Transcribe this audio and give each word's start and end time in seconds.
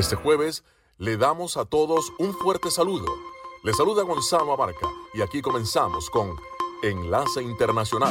Este 0.00 0.16
jueves 0.16 0.64
le 0.96 1.18
damos 1.18 1.58
a 1.58 1.66
todos 1.66 2.10
un 2.18 2.32
fuerte 2.32 2.70
saludo. 2.70 3.04
Le 3.62 3.74
saluda 3.74 4.02
Gonzalo 4.02 4.50
Abarca 4.54 4.88
y 5.12 5.20
aquí 5.20 5.42
comenzamos 5.42 6.08
con 6.08 6.36
Enlace 6.82 7.42
Internacional. 7.42 8.10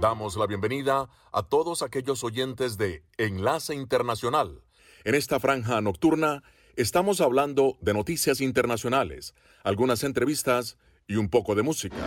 Damos 0.00 0.36
la 0.36 0.48
bienvenida 0.48 1.08
a 1.30 1.42
todos 1.44 1.82
aquellos 1.82 2.24
oyentes 2.24 2.78
de 2.78 3.04
Enlace 3.16 3.76
Internacional. 3.76 4.60
En 5.04 5.14
esta 5.14 5.38
franja 5.38 5.80
nocturna 5.82 6.42
estamos 6.74 7.20
hablando 7.20 7.78
de 7.80 7.94
noticias 7.94 8.40
internacionales, 8.40 9.36
algunas 9.62 10.02
entrevistas 10.02 10.78
y 11.06 11.14
un 11.14 11.28
poco 11.28 11.54
de 11.54 11.62
música. 11.62 12.04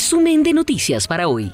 Resumen 0.00 0.42
de 0.42 0.54
noticias 0.54 1.06
para 1.06 1.28
hoy. 1.28 1.52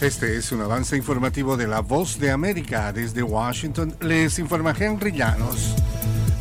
Este 0.00 0.36
es 0.36 0.50
un 0.50 0.60
avance 0.60 0.96
informativo 0.96 1.56
de 1.56 1.68
La 1.68 1.82
Voz 1.82 2.18
de 2.18 2.32
América. 2.32 2.92
Desde 2.92 3.22
Washington 3.22 3.94
les 4.00 4.40
informa 4.40 4.74
Henry 4.76 5.12
Llanos. 5.12 5.76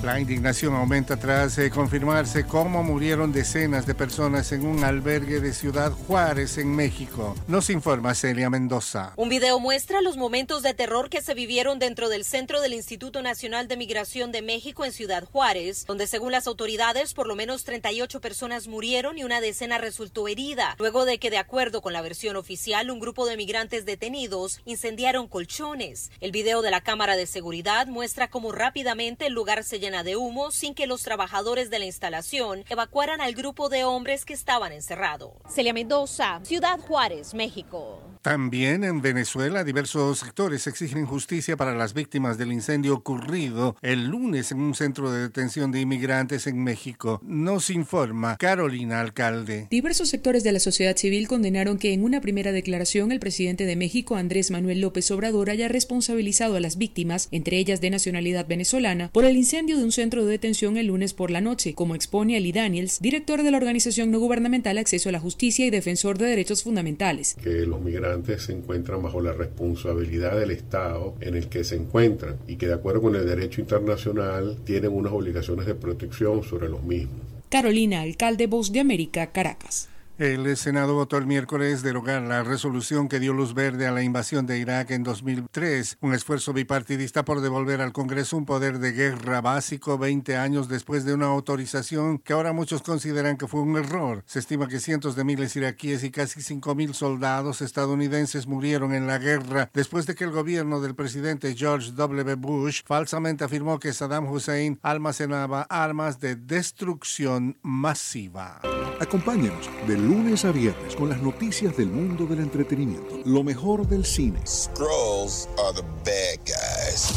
La 0.04 0.20
indignación 0.20 0.76
aumenta 0.76 1.16
tras 1.16 1.58
eh, 1.58 1.70
confirmarse 1.70 2.46
cómo 2.46 2.84
murieron 2.84 3.32
decenas 3.32 3.86
de 3.86 3.96
personas 3.96 4.52
en 4.52 4.66
un 4.66 4.84
albergue 4.84 5.40
de 5.40 5.54
Ciudad 5.54 5.94
Juárez, 5.94 6.58
en 6.58 6.76
México. 6.76 7.36
Nos 7.48 7.70
informa 7.70 8.14
Celia 8.14 8.50
Mendoza. 8.50 9.14
Un 9.16 9.30
video 9.30 9.62
muestra 9.62 10.02
los 10.02 10.18
momentos 10.18 10.62
de 10.62 10.74
terror 10.74 11.10
que 11.10 11.22
se 11.22 11.34
vivieron 11.34 11.80
dentro 11.80 12.10
del 12.10 12.26
centro 12.26 12.60
del 12.60 12.74
Instituto 12.74 13.22
Nacional 13.22 13.70
de 13.70 13.78
Migración 13.78 14.34
de 14.34 14.42
México 14.42 14.84
en 14.84 14.92
Ciudad 14.92 15.24
Juárez, 15.24 15.86
donde 15.86 16.06
según 16.06 16.34
las 16.34 16.48
autoridades 16.48 17.14
por 17.14 17.26
lo 17.26 17.38
menos 17.38 17.64
38 17.64 18.20
personas 18.20 18.68
murieron 18.68 19.18
y 19.18 19.24
una 19.24 19.40
decena 19.40 19.78
resultó 19.78 20.28
herida, 20.28 20.76
luego 20.80 21.06
de 21.06 21.18
que 21.18 21.30
de 21.30 21.38
acuerdo 21.38 21.82
con 21.82 21.94
la 21.94 22.02
versión 22.02 22.36
oficial 22.36 22.92
un 22.92 23.00
grupo 23.00 23.26
de 23.26 23.38
migrantes 23.38 23.86
detenidos 23.86 24.60
incendiaron 24.66 25.30
colchones. 25.30 26.12
El 26.20 26.34
video 26.34 26.62
de 26.62 26.72
la 26.72 26.82
cámara 26.82 27.16
de 27.16 27.26
seguridad 27.26 27.88
muestra 27.88 28.28
cómo 28.28 28.52
rápidamente 28.52 29.28
el 29.28 29.34
lugar 29.34 29.64
se 29.64 29.80
llenó 29.80 29.93
de 30.02 30.16
humo 30.16 30.50
sin 30.50 30.74
que 30.74 30.88
los 30.88 31.04
trabajadores 31.04 31.70
de 31.70 31.78
la 31.78 31.86
instalación 31.86 32.66
evacuaran 32.70 33.22
al 33.22 33.36
grupo 33.36 33.70
de 33.70 33.84
hombres 33.84 34.26
que 34.26 34.34
estaban 34.34 34.72
encerrados. 34.72 35.34
Celia 35.48 35.74
Mendoza, 35.74 36.40
Ciudad 36.44 36.80
Juárez, 36.80 37.36
México. 37.36 38.13
También 38.24 38.86
en 38.86 39.02
Venezuela, 39.02 39.66
diversos 39.66 40.20
sectores 40.20 40.66
exigen 40.66 41.06
justicia 41.06 41.58
para 41.58 41.76
las 41.76 41.94
víctimas 41.94 42.38
del 42.38 42.54
incendio 42.54 42.94
ocurrido 42.94 43.76
el 43.82 44.06
lunes 44.08 44.54
en 44.54 44.62
un 44.62 44.76
centro 44.76 45.12
de 45.12 45.24
detención 45.24 45.74
de 45.74 45.82
inmigrantes 45.82 46.48
en 46.48 46.64
México. 46.64 47.20
Nos 47.26 47.70
informa 47.70 48.38
Carolina 48.38 49.02
Alcalde. 49.02 49.68
Diversos 49.70 50.08
sectores 50.08 50.46
de 50.46 50.54
la 50.54 50.62
sociedad 50.62 50.96
civil 50.96 51.28
condenaron 51.28 51.78
que 51.78 51.92
en 51.92 52.02
una 52.02 52.22
primera 52.22 52.54
declaración 52.54 53.12
el 53.12 53.20
presidente 53.20 53.66
de 53.66 53.76
México, 53.76 54.16
Andrés 54.16 54.52
Manuel 54.52 54.80
López 54.80 55.12
Obrador, 55.12 55.50
haya 55.50 55.68
responsabilizado 55.68 56.56
a 56.56 56.62
las 56.62 56.78
víctimas, 56.78 57.28
entre 57.32 57.58
ellas 57.58 57.82
de 57.82 57.90
nacionalidad 57.90 58.48
venezolana, 58.48 59.12
por 59.12 59.26
el 59.26 59.36
incendio 59.36 59.78
de 59.78 59.84
un 59.84 59.92
centro 59.92 60.24
de 60.24 60.32
detención 60.32 60.78
el 60.78 60.88
lunes 60.88 61.14
por 61.14 61.30
la 61.30 61.42
noche, 61.42 61.74
como 61.74 61.94
expone 61.94 62.38
Ali 62.38 62.54
Daniels, 62.54 63.02
director 63.02 63.44
de 63.44 63.52
la 63.52 63.58
organización 63.58 64.12
no 64.12 64.20
gubernamental 64.20 64.78
Acceso 64.78 65.10
a 65.10 65.12
la 65.12 65.20
Justicia 65.20 65.66
y 65.66 65.72
defensor 65.72 66.18
de 66.18 66.28
derechos 66.28 66.64
fundamentales. 66.64 67.36
Que 67.44 67.66
los 67.66 67.82
migrantes 67.82 68.13
se 68.38 68.52
encuentran 68.52 69.02
bajo 69.02 69.22
la 69.22 69.34
responsabilidad 69.34 70.38
del 70.38 70.52
Estado 70.52 71.16
en 71.22 71.36
el 71.36 71.48
que 71.48 71.64
se 71.64 71.76
encuentran 71.76 72.38
y 72.48 72.58
que 72.58 72.68
de 72.68 72.74
acuerdo 72.74 73.02
con 73.02 73.16
el 73.16 73.26
derecho 73.26 73.62
internacional 73.62 74.58
tienen 74.64 74.92
unas 74.92 75.14
obligaciones 75.14 75.66
de 75.66 75.76
protección 75.76 76.44
sobre 76.44 76.70
los 76.70 76.84
mismos. 76.84 77.22
Carolina, 77.50 78.02
alcalde 78.02 78.48
Voz 78.48 78.72
de 78.72 78.80
América, 78.80 79.32
Caracas. 79.32 79.90
El 80.20 80.56
Senado 80.58 80.94
votó 80.94 81.18
el 81.18 81.26
miércoles 81.26 81.82
derogar 81.82 82.22
la 82.22 82.44
resolución 82.44 83.10
que 83.10 83.20
dio 83.20 83.34
luz 83.34 83.56
verde 83.56 83.88
a 83.88 83.92
la 83.92 84.04
invasión 84.04 84.46
de 84.46 84.60
Irak 84.60 84.92
en 84.92 85.02
2003, 85.02 85.98
un 86.02 86.14
esfuerzo 86.14 86.54
bipartidista 86.54 87.26
por 87.26 87.42
devolver 87.42 87.82
al 87.82 87.94
Congreso 87.94 88.38
un 88.38 88.46
poder 88.46 88.78
de 88.78 88.92
guerra 88.92 89.42
básico 89.42 89.98
20 89.98 90.38
años 90.38 90.70
después 90.70 91.04
de 91.04 91.16
una 91.16 91.26
autorización 91.26 92.20
que 92.20 92.34
ahora 92.34 92.54
muchos 92.54 92.84
consideran 92.84 93.38
que 93.38 93.48
fue 93.48 93.62
un 93.62 93.76
error. 93.76 94.24
Se 94.28 94.38
estima 94.38 94.68
que 94.68 94.80
cientos 94.80 95.16
de 95.16 95.24
miles 95.24 95.56
iraquíes 95.56 96.04
y 96.04 96.12
casi 96.12 96.42
5.000 96.42 96.94
soldados 96.94 97.64
estadounidenses 97.64 98.46
murieron 98.46 98.94
en 98.94 99.08
la 99.08 99.18
guerra 99.18 99.72
después 99.74 100.06
de 100.06 100.14
que 100.14 100.26
el 100.26 100.32
gobierno 100.32 100.80
del 100.80 100.94
presidente 100.94 101.56
George 101.56 101.92
W. 101.92 102.36
Bush 102.36 102.82
falsamente 102.86 103.46
afirmó 103.46 103.80
que 103.80 103.94
Saddam 103.94 104.32
Hussein 104.32 104.78
almacenaba 104.84 105.64
armas 105.64 106.20
de 106.20 106.36
destrucción 106.36 107.58
masiva. 107.64 108.62
Acompáñenos 109.00 109.70
del 109.88 110.03
lunes 110.04 110.46
a 110.46 110.52
viernes 110.52 110.96
con 110.96 111.10
las 111.10 111.22
noticias 111.22 111.76
del 111.78 111.88
mundo 111.88 112.26
del 112.26 112.40
entretenimiento, 112.40 113.22
lo 113.26 113.44
mejor 113.44 113.88
del 113.88 114.06
cine. 114.06 114.40
Scrolls 114.46 115.48
are 115.58 115.74
the 115.74 115.84
bad 116.04 116.40
guys. 116.46 117.12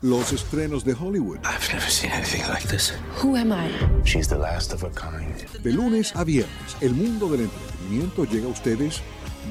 Los 0.00 0.32
estrenos 0.32 0.84
de 0.84 0.92
Hollywood. 0.92 1.38
I've 1.44 1.72
never 1.72 1.90
seen 1.90 2.12
anything 2.12 2.42
like 2.48 2.66
this. 2.68 2.92
Who 3.22 3.36
am 3.36 3.52
I? 3.52 3.70
She's 4.04 4.28
the 4.28 4.36
last 4.36 4.72
of 4.72 4.82
her 4.82 4.92
kind. 4.92 5.34
De 5.62 5.72
lunes 5.72 6.14
a 6.14 6.24
viernes, 6.24 6.76
el 6.80 6.94
mundo 6.94 7.28
del 7.28 7.42
entretenimiento 7.42 8.24
llega 8.24 8.46
a 8.46 8.50
ustedes 8.50 9.00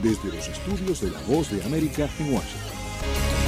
desde 0.02 0.36
los 0.36 0.48
estudios 0.48 1.02
de 1.02 1.12
La 1.12 1.20
Voz 1.28 1.52
de 1.52 1.64
América 1.64 2.10
en 2.20 2.34
Washington. 2.34 3.43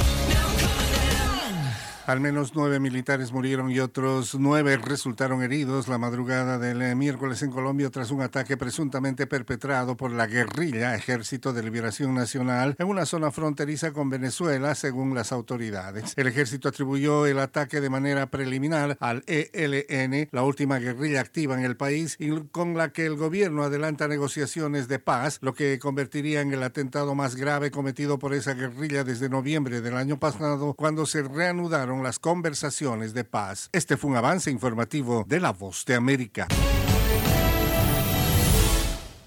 Al 2.06 2.20
menos 2.20 2.52
nueve 2.54 2.78
militares 2.78 3.32
murieron 3.32 3.68
y 3.68 3.80
otros 3.80 4.36
nueve 4.36 4.76
resultaron 4.76 5.42
heridos 5.42 5.88
la 5.88 5.98
madrugada 5.98 6.56
del 6.56 6.80
eh, 6.80 6.94
miércoles 6.94 7.42
en 7.42 7.50
Colombia 7.50 7.90
tras 7.90 8.12
un 8.12 8.22
ataque 8.22 8.56
presuntamente 8.56 9.26
perpetrado 9.26 9.96
por 9.96 10.12
la 10.12 10.28
guerrilla 10.28 10.94
Ejército 10.94 11.52
de 11.52 11.64
Liberación 11.64 12.14
Nacional 12.14 12.76
en 12.78 12.86
una 12.86 13.06
zona 13.06 13.32
fronteriza 13.32 13.90
con 13.90 14.08
Venezuela, 14.08 14.76
según 14.76 15.16
las 15.16 15.32
autoridades. 15.32 16.12
El 16.16 16.28
ejército 16.28 16.68
atribuyó 16.68 17.26
el 17.26 17.40
ataque 17.40 17.80
de 17.80 17.90
manera 17.90 18.30
preliminar 18.30 18.96
al 19.00 19.24
ELN, 19.26 20.28
la 20.30 20.44
última 20.44 20.78
guerrilla 20.78 21.20
activa 21.20 21.58
en 21.58 21.64
el 21.64 21.76
país, 21.76 22.16
con 22.52 22.76
la 22.76 22.92
que 22.92 23.04
el 23.04 23.16
gobierno 23.16 23.64
adelanta 23.64 24.06
negociaciones 24.06 24.86
de 24.86 25.00
paz, 25.00 25.38
lo 25.42 25.54
que 25.54 25.80
convertiría 25.80 26.40
en 26.40 26.52
el 26.52 26.62
atentado 26.62 27.16
más 27.16 27.34
grave 27.34 27.72
cometido 27.72 28.20
por 28.20 28.32
esa 28.32 28.54
guerrilla 28.54 29.02
desde 29.02 29.28
noviembre 29.28 29.80
del 29.80 29.96
año 29.96 30.20
pasado, 30.20 30.74
cuando 30.74 31.04
se 31.04 31.24
reanudaron 31.24 31.95
las 32.02 32.18
conversaciones 32.18 33.14
de 33.14 33.24
paz. 33.24 33.68
Este 33.72 33.96
fue 33.96 34.10
un 34.10 34.16
avance 34.16 34.50
informativo 34.50 35.24
de 35.26 35.40
La 35.40 35.52
Voz 35.52 35.84
de 35.84 35.94
América. 35.94 36.48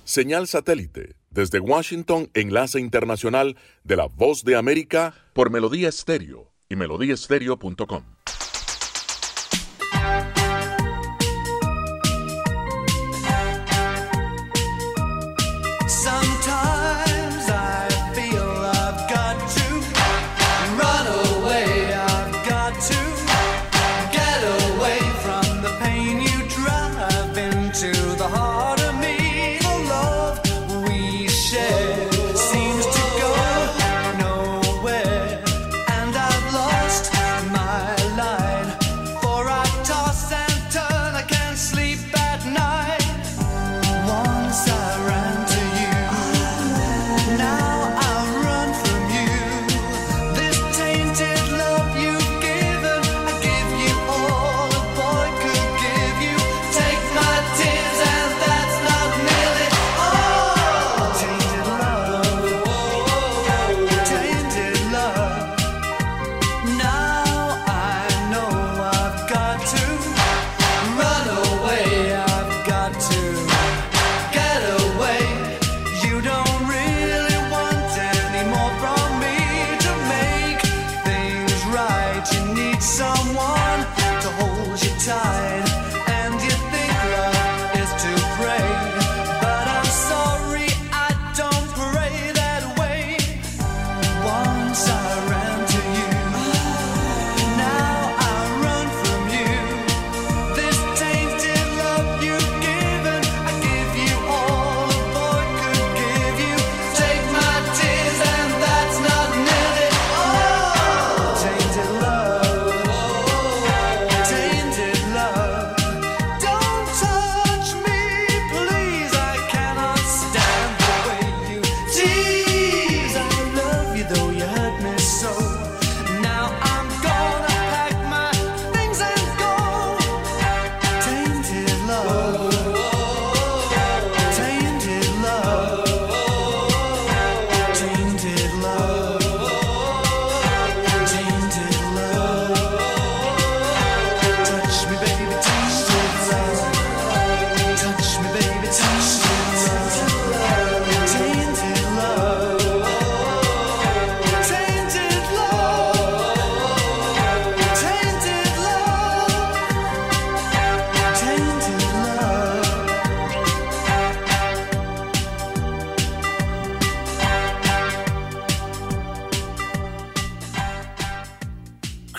Señal 0.04 0.48
satélite 0.48 1.16
desde 1.32 1.60
Washington, 1.60 2.30
enlace 2.34 2.80
internacional 2.80 3.56
de 3.84 3.96
La 3.96 4.08
Voz 4.08 4.44
de 4.44 4.56
América 4.56 5.14
por 5.34 5.52
Melodía 5.52 5.90
Estéreo 5.90 6.52
y 6.68 6.76
melodíaestéreo.com. 6.76 8.19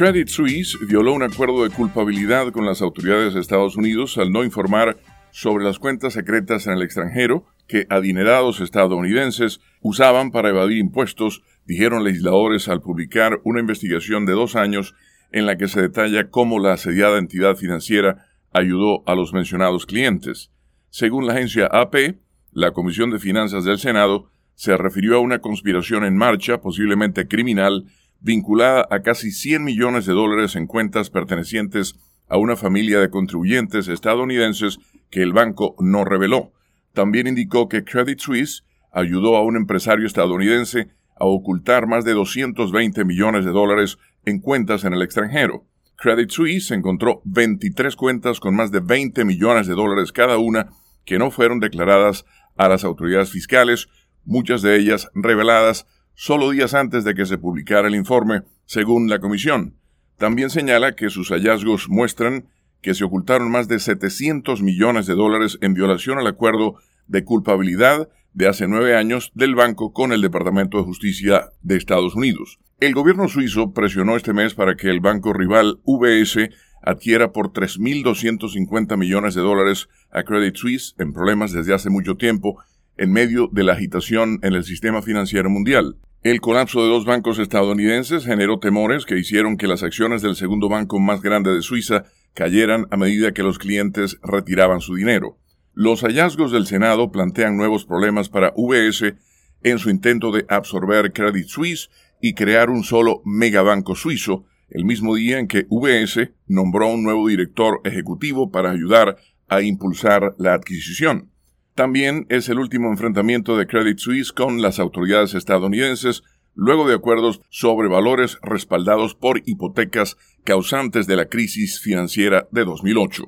Credit 0.00 0.28
Suisse 0.28 0.78
violó 0.88 1.12
un 1.12 1.22
acuerdo 1.22 1.62
de 1.62 1.68
culpabilidad 1.68 2.52
con 2.52 2.64
las 2.64 2.80
autoridades 2.80 3.34
de 3.34 3.40
Estados 3.40 3.76
Unidos 3.76 4.16
al 4.16 4.32
no 4.32 4.44
informar 4.44 4.96
sobre 5.30 5.62
las 5.62 5.78
cuentas 5.78 6.14
secretas 6.14 6.66
en 6.66 6.72
el 6.72 6.80
extranjero 6.80 7.44
que 7.68 7.84
adinerados 7.90 8.62
estadounidenses 8.62 9.60
usaban 9.82 10.30
para 10.30 10.48
evadir 10.48 10.78
impuestos, 10.78 11.42
dijeron 11.66 12.02
legisladores 12.02 12.68
al 12.68 12.80
publicar 12.80 13.42
una 13.44 13.60
investigación 13.60 14.24
de 14.24 14.32
dos 14.32 14.56
años 14.56 14.94
en 15.32 15.44
la 15.44 15.58
que 15.58 15.68
se 15.68 15.82
detalla 15.82 16.30
cómo 16.30 16.60
la 16.60 16.72
asediada 16.72 17.18
entidad 17.18 17.56
financiera 17.56 18.24
ayudó 18.54 19.02
a 19.06 19.14
los 19.14 19.34
mencionados 19.34 19.84
clientes. 19.84 20.50
Según 20.88 21.26
la 21.26 21.34
agencia 21.34 21.66
AP, 21.66 22.16
la 22.52 22.70
Comisión 22.70 23.10
de 23.10 23.18
Finanzas 23.18 23.66
del 23.66 23.78
Senado 23.78 24.30
se 24.54 24.78
refirió 24.78 25.16
a 25.16 25.20
una 25.20 25.40
conspiración 25.40 26.04
en 26.04 26.16
marcha, 26.16 26.62
posiblemente 26.62 27.28
criminal, 27.28 27.84
vinculada 28.20 28.86
a 28.90 29.00
casi 29.00 29.30
100 29.30 29.64
millones 29.64 30.06
de 30.06 30.12
dólares 30.12 30.56
en 30.56 30.66
cuentas 30.66 31.10
pertenecientes 31.10 31.96
a 32.28 32.36
una 32.36 32.56
familia 32.56 33.00
de 33.00 33.10
contribuyentes 33.10 33.88
estadounidenses 33.88 34.78
que 35.10 35.22
el 35.22 35.32
banco 35.32 35.74
no 35.80 36.04
reveló. 36.04 36.52
También 36.92 37.26
indicó 37.26 37.68
que 37.68 37.84
Credit 37.84 38.18
Suisse 38.18 38.64
ayudó 38.92 39.36
a 39.36 39.42
un 39.42 39.56
empresario 39.56 40.06
estadounidense 40.06 40.88
a 41.16 41.24
ocultar 41.24 41.86
más 41.86 42.04
de 42.04 42.12
220 42.12 43.04
millones 43.04 43.44
de 43.44 43.50
dólares 43.50 43.98
en 44.24 44.40
cuentas 44.40 44.84
en 44.84 44.94
el 44.94 45.02
extranjero. 45.02 45.66
Credit 45.96 46.30
Suisse 46.30 46.70
encontró 46.70 47.20
23 47.24 47.94
cuentas 47.94 48.40
con 48.40 48.56
más 48.56 48.70
de 48.70 48.80
20 48.80 49.24
millones 49.24 49.66
de 49.66 49.74
dólares 49.74 50.12
cada 50.12 50.38
una 50.38 50.70
que 51.04 51.18
no 51.18 51.30
fueron 51.30 51.60
declaradas 51.60 52.24
a 52.56 52.68
las 52.68 52.84
autoridades 52.84 53.30
fiscales, 53.30 53.88
muchas 54.24 54.62
de 54.62 54.76
ellas 54.76 55.08
reveladas 55.14 55.86
solo 56.20 56.50
días 56.50 56.74
antes 56.74 57.02
de 57.04 57.14
que 57.14 57.24
se 57.24 57.38
publicara 57.38 57.88
el 57.88 57.94
informe, 57.94 58.42
según 58.66 59.08
la 59.08 59.20
comisión. 59.20 59.76
También 60.18 60.50
señala 60.50 60.94
que 60.94 61.08
sus 61.08 61.30
hallazgos 61.30 61.88
muestran 61.88 62.44
que 62.82 62.92
se 62.92 63.04
ocultaron 63.04 63.50
más 63.50 63.68
de 63.68 63.78
700 63.78 64.60
millones 64.60 65.06
de 65.06 65.14
dólares 65.14 65.56
en 65.62 65.72
violación 65.72 66.18
al 66.18 66.26
acuerdo 66.26 66.74
de 67.06 67.24
culpabilidad 67.24 68.10
de 68.34 68.48
hace 68.48 68.68
nueve 68.68 68.98
años 68.98 69.32
del 69.34 69.54
banco 69.54 69.94
con 69.94 70.12
el 70.12 70.20
Departamento 70.20 70.76
de 70.76 70.84
Justicia 70.84 71.52
de 71.62 71.78
Estados 71.78 72.14
Unidos. 72.14 72.58
El 72.80 72.92
gobierno 72.92 73.26
suizo 73.26 73.72
presionó 73.72 74.14
este 74.14 74.34
mes 74.34 74.52
para 74.52 74.76
que 74.76 74.90
el 74.90 75.00
banco 75.00 75.32
rival 75.32 75.80
UBS 75.84 76.50
adquiera 76.82 77.32
por 77.32 77.54
3.250 77.54 78.98
millones 78.98 79.34
de 79.34 79.40
dólares 79.40 79.88
a 80.10 80.22
Credit 80.24 80.54
Suisse 80.54 80.94
en 80.98 81.14
problemas 81.14 81.52
desde 81.52 81.72
hace 81.72 81.88
mucho 81.88 82.18
tiempo 82.18 82.62
en 82.98 83.10
medio 83.10 83.48
de 83.50 83.64
la 83.64 83.72
agitación 83.72 84.38
en 84.42 84.52
el 84.52 84.64
sistema 84.64 85.00
financiero 85.00 85.48
mundial. 85.48 85.96
El 86.22 86.42
colapso 86.42 86.82
de 86.82 86.90
dos 86.90 87.06
bancos 87.06 87.38
estadounidenses 87.38 88.26
generó 88.26 88.58
temores 88.58 89.06
que 89.06 89.18
hicieron 89.18 89.56
que 89.56 89.66
las 89.66 89.82
acciones 89.82 90.20
del 90.20 90.36
segundo 90.36 90.68
banco 90.68 91.00
más 91.00 91.22
grande 91.22 91.50
de 91.54 91.62
Suiza 91.62 92.04
cayeran 92.34 92.86
a 92.90 92.98
medida 92.98 93.32
que 93.32 93.42
los 93.42 93.58
clientes 93.58 94.18
retiraban 94.22 94.82
su 94.82 94.96
dinero. 94.96 95.38
Los 95.72 96.02
hallazgos 96.02 96.52
del 96.52 96.66
Senado 96.66 97.10
plantean 97.10 97.56
nuevos 97.56 97.86
problemas 97.86 98.28
para 98.28 98.52
UBS 98.54 99.14
en 99.62 99.78
su 99.78 99.88
intento 99.88 100.30
de 100.30 100.44
absorber 100.50 101.14
Credit 101.14 101.46
Suisse 101.48 101.88
y 102.20 102.34
crear 102.34 102.68
un 102.68 102.84
solo 102.84 103.22
megabanco 103.24 103.94
suizo, 103.94 104.44
el 104.68 104.84
mismo 104.84 105.14
día 105.14 105.38
en 105.38 105.48
que 105.48 105.64
UBS 105.70 106.32
nombró 106.46 106.88
un 106.88 107.02
nuevo 107.02 107.28
director 107.28 107.80
ejecutivo 107.84 108.50
para 108.50 108.70
ayudar 108.70 109.16
a 109.48 109.62
impulsar 109.62 110.34
la 110.36 110.52
adquisición. 110.52 111.29
También 111.74 112.26
es 112.28 112.48
el 112.48 112.58
último 112.58 112.88
enfrentamiento 112.88 113.56
de 113.56 113.66
Credit 113.66 113.98
Suisse 113.98 114.32
con 114.32 114.60
las 114.60 114.78
autoridades 114.78 115.34
estadounidenses 115.34 116.22
luego 116.54 116.88
de 116.88 116.94
acuerdos 116.94 117.40
sobre 117.48 117.88
valores 117.88 118.38
respaldados 118.42 119.14
por 119.14 119.42
hipotecas 119.46 120.16
causantes 120.44 121.06
de 121.06 121.16
la 121.16 121.26
crisis 121.26 121.80
financiera 121.80 122.48
de 122.50 122.64
2008. 122.64 123.24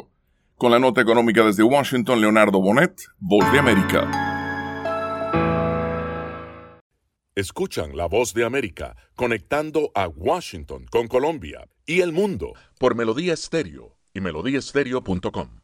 Con 0.56 0.70
la 0.70 0.78
nota 0.78 1.00
económica 1.00 1.44
desde 1.44 1.62
Washington, 1.62 2.20
Leonardo 2.20 2.60
Bonet, 2.60 3.00
Voz 3.18 3.50
de 3.52 3.58
América. 3.58 4.32
Escuchan 7.34 7.96
la 7.96 8.06
voz 8.06 8.34
de 8.34 8.44
América 8.44 8.94
conectando 9.16 9.90
a 9.94 10.06
Washington 10.06 10.84
con 10.90 11.08
Colombia 11.08 11.66
y 11.86 12.00
el 12.00 12.12
mundo 12.12 12.52
por 12.78 12.94
Melodía 12.94 13.32
Estéreo 13.32 13.96
y 14.12 14.20
melodíaestéreo.com. 14.20 15.61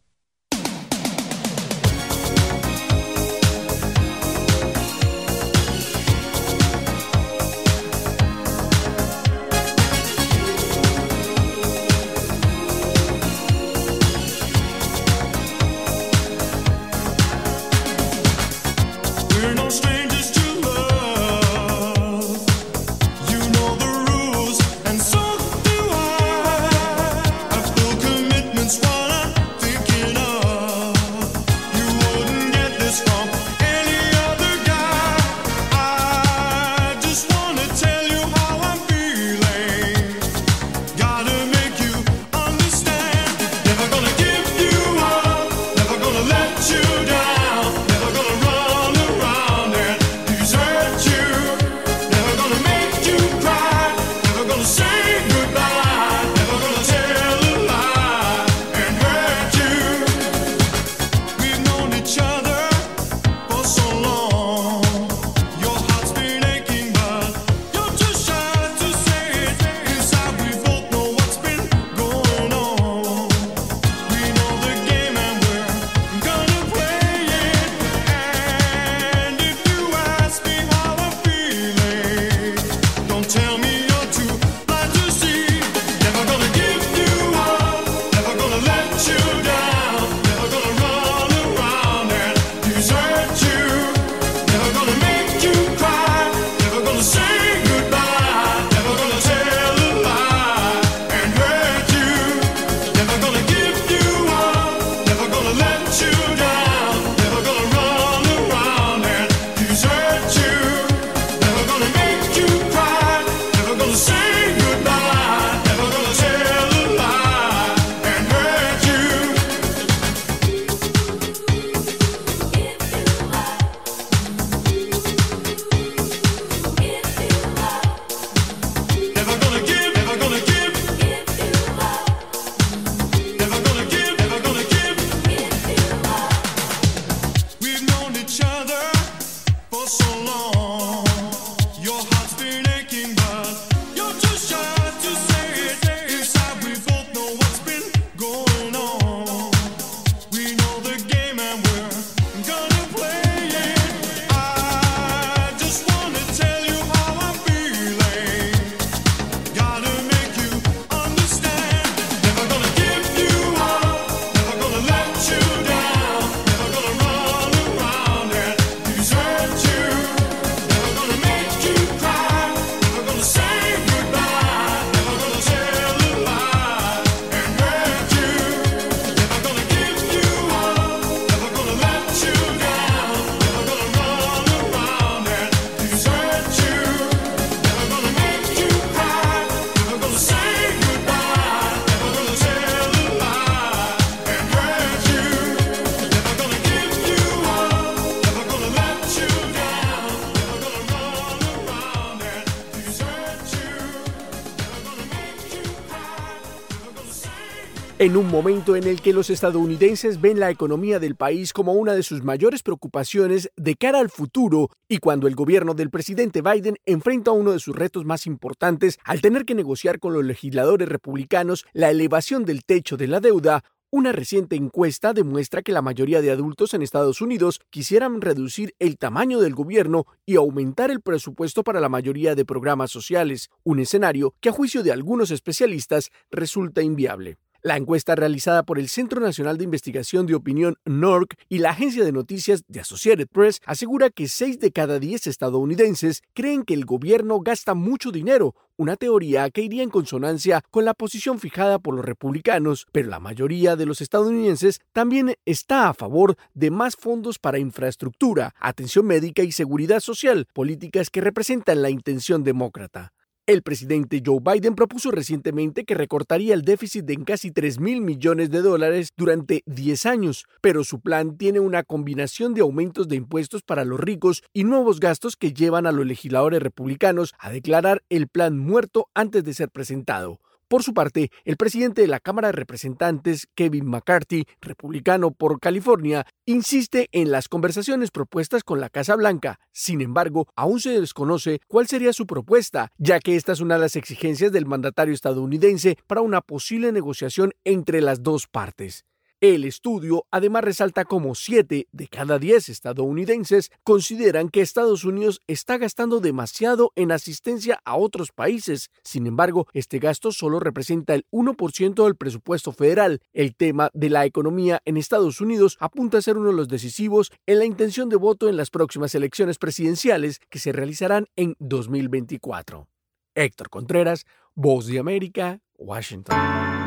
En 208.09 208.17
un 208.17 208.31
momento 208.31 208.75
en 208.75 208.85
el 208.85 209.03
que 209.03 209.13
los 209.13 209.29
estadounidenses 209.29 210.19
ven 210.19 210.41
la 210.41 210.51
economía 210.51 210.99
del 210.99 211.15
país 211.15 211.53
como 211.53 211.75
una 211.75 211.93
de 211.93 212.03
sus 212.03 212.25
mayores 212.25 212.63
preocupaciones 212.63 213.51
de 213.55 213.75
cara 213.75 214.01
al 214.01 214.09
futuro 214.09 214.71
y 214.89 214.97
cuando 214.97 215.29
el 215.29 215.35
gobierno 215.35 215.75
del 215.75 215.91
presidente 215.91 216.41
Biden 216.41 216.79
enfrenta 216.87 217.33
uno 217.33 217.53
de 217.53 217.59
sus 217.59 217.77
retos 217.77 218.07
más 218.07 218.27
importantes 218.27 218.99
al 219.05 219.21
tener 219.21 219.45
que 219.45 219.55
negociar 219.55 219.99
con 219.99 220.15
los 220.15 220.25
legisladores 220.25 220.89
republicanos 220.89 221.67
la 221.75 221.91
elevación 221.91 222.47
del 222.47 222.65
techo 222.65 222.97
de 222.97 223.09
la 223.09 223.21
deuda, 223.21 223.63
una 223.91 224.13
reciente 224.13 224.57
encuesta 224.57 225.13
demuestra 225.13 225.61
que 225.61 225.73
la 225.73 225.83
mayoría 225.83 226.23
de 226.23 226.31
adultos 226.31 226.73
en 226.73 226.81
Estados 226.81 227.21
Unidos 227.21 227.61
quisieran 227.69 228.23
reducir 228.23 228.75
el 228.79 228.97
tamaño 228.97 229.39
del 229.39 229.55
gobierno 229.55 230.07
y 230.25 230.37
aumentar 230.37 230.91
el 230.91 231.03
presupuesto 231.03 231.63
para 231.63 231.79
la 231.79 231.91
mayoría 231.91 232.35
de 232.35 232.47
programas 232.47 232.91
sociales, 232.91 233.51
un 233.65 233.81
escenario 233.81 234.33
que 234.41 234.49
a 234.49 234.53
juicio 234.53 234.83
de 234.83 234.93
algunos 234.93 235.31
especialistas 235.31 236.11
resulta 236.31 236.81
inviable. 236.81 237.37
La 237.61 237.77
encuesta 237.77 238.15
realizada 238.15 238.63
por 238.63 238.79
el 238.79 238.89
Centro 238.89 239.21
Nacional 239.21 239.59
de 239.59 239.65
Investigación 239.65 240.27
de 240.27 240.37
Opinión 240.37 240.77
NORC 240.85 241.35
y 241.49 241.59
la 241.59 241.71
agencia 241.71 242.05
de 242.05 242.13
noticias 242.13 242.63
de 242.69 242.79
Associated 242.79 243.27
Press 243.27 243.61
asegura 243.67 244.11
que 244.11 244.29
6 244.29 244.61
de 244.61 244.71
cada 244.71 245.01
10 245.01 245.27
estadounidenses 245.27 246.23
creen 246.35 246.63
que 246.63 246.75
el 246.75 246.85
gobierno 246.85 247.41
gasta 247.41 247.75
mucho 247.75 248.13
dinero, 248.13 248.55
una 248.77 248.95
teoría 248.95 249.51
que 249.51 249.63
iría 249.63 249.83
en 249.83 249.91
consonancia 249.91 250.63
con 250.71 250.85
la 250.85 250.95
posición 250.95 251.41
fijada 251.41 251.81
por 251.81 251.97
los 251.97 252.05
republicanos, 252.05 252.87
pero 252.93 253.09
la 253.09 253.19
mayoría 253.19 253.75
de 253.75 253.87
los 253.87 254.01
estadounidenses 254.03 254.81
también 254.93 255.35
está 255.45 255.89
a 255.89 255.95
favor 255.95 256.37
de 256.55 256.71
más 256.71 256.95
fondos 256.95 257.41
para 257.41 257.59
infraestructura, 257.59 258.55
atención 258.61 259.05
médica 259.05 259.43
y 259.43 259.51
seguridad 259.51 259.99
social, 259.99 260.47
políticas 260.53 261.11
que 261.11 261.23
representan 261.23 261.83
la 261.83 261.91
intención 261.91 262.45
demócrata. 262.45 263.13
El 263.49 263.63
presidente 263.63 264.23
Joe 264.23 264.41
Biden 264.43 264.75
propuso 264.75 265.11
recientemente 265.11 265.87
que 265.87 265.95
recortaría 265.95 266.53
el 266.53 266.67
déficit 266.67 267.09
en 267.09 267.25
casi 267.25 267.51
3 267.51 267.81
mil 267.81 268.03
millones 268.03 268.51
de 268.51 268.61
dólares 268.61 269.15
durante 269.17 269.63
10 269.65 270.05
años, 270.05 270.45
pero 270.61 270.85
su 270.85 271.01
plan 271.01 271.39
tiene 271.39 271.59
una 271.59 271.83
combinación 271.83 272.53
de 272.53 272.61
aumentos 272.61 273.09
de 273.09 273.17
impuestos 273.17 273.63
para 273.63 273.87
los 273.87 273.99
ricos 273.99 274.43
y 274.53 274.65
nuevos 274.65 275.01
gastos 275.01 275.35
que 275.35 275.55
llevan 275.55 275.87
a 275.87 275.93
los 275.93 276.05
legisladores 276.05 276.63
republicanos 276.63 277.33
a 277.39 277.51
declarar 277.51 278.03
el 278.11 278.29
plan 278.29 278.59
muerto 278.59 279.09
antes 279.15 279.45
de 279.45 279.55
ser 279.55 279.71
presentado. 279.71 280.41
Por 280.69 280.83
su 280.83 280.93
parte, 280.93 281.31
el 281.47 281.57
presidente 281.57 282.03
de 282.03 282.09
la 282.09 282.21
Cámara 282.21 282.49
de 282.49 282.53
Representantes, 282.53 283.49
Kevin 283.55 283.87
McCarthy, 283.87 284.45
republicano 284.61 285.31
por 285.31 285.61
California, 285.61 286.27
insiste 286.45 287.09
en 287.13 287.31
las 287.31 287.49
conversaciones 287.49 288.11
propuestas 288.11 288.65
con 288.65 288.79
la 288.79 288.91
Casa 288.91 289.17
Blanca. 289.17 289.59
Sin 289.73 290.03
embargo, 290.03 290.47
aún 290.57 290.79
se 290.79 291.01
desconoce 291.01 291.61
cuál 291.69 291.87
sería 291.87 292.13
su 292.13 292.27
propuesta, 292.27 292.93
ya 292.99 293.19
que 293.19 293.37
esta 293.37 293.53
es 293.53 293.61
una 293.61 293.77
de 293.77 293.81
las 293.81 293.97
exigencias 293.97 294.53
del 294.53 294.67
mandatario 294.67 295.15
estadounidense 295.15 295.97
para 296.07 296.21
una 296.21 296.43
posible 296.43 296.93
negociación 296.93 297.55
entre 297.65 298.03
las 298.03 298.23
dos 298.23 298.47
partes. 298.47 299.08
El 299.41 299.65
estudio 299.65 300.27
además 300.33 300.65
resalta 300.65 301.05
como 301.05 301.37
7 301.37 301.87
de 301.93 302.09
cada 302.09 302.41
10 302.41 302.71
estadounidenses 302.71 303.71
consideran 303.85 304.49
que 304.49 304.63
Estados 304.63 305.05
Unidos 305.05 305.43
está 305.47 305.79
gastando 305.79 306.19
demasiado 306.19 306.93
en 306.97 307.13
asistencia 307.13 307.81
a 307.85 307.97
otros 307.97 308.33
países. 308.33 308.91
Sin 309.05 309.29
embargo, 309.29 309.69
este 309.75 310.01
gasto 310.01 310.33
solo 310.33 310.59
representa 310.59 311.15
el 311.15 311.25
1% 311.31 312.03
del 312.05 312.17
presupuesto 312.17 312.73
federal. 312.73 313.21
El 313.33 313.55
tema 313.55 313.91
de 313.95 314.11
la 314.11 314.27
economía 314.27 314.83
en 314.85 314.97
Estados 314.97 315.41
Unidos 315.41 315.77
apunta 315.79 316.19
a 316.19 316.23
ser 316.23 316.37
uno 316.37 316.49
de 316.49 316.57
los 316.57 316.67
decisivos 316.67 317.31
en 317.47 317.61
la 317.61 317.65
intención 317.65 318.09
de 318.09 318.17
voto 318.17 318.49
en 318.49 318.57
las 318.57 318.71
próximas 318.71 319.15
elecciones 319.15 319.59
presidenciales 319.59 320.41
que 320.51 320.59
se 320.59 320.73
realizarán 320.73 321.29
en 321.37 321.55
2024. 321.61 322.89
Héctor 323.37 323.71
Contreras, 323.71 324.27
Voz 324.57 324.89
de 324.89 324.99
América, 324.99 325.61
Washington. 325.77 326.78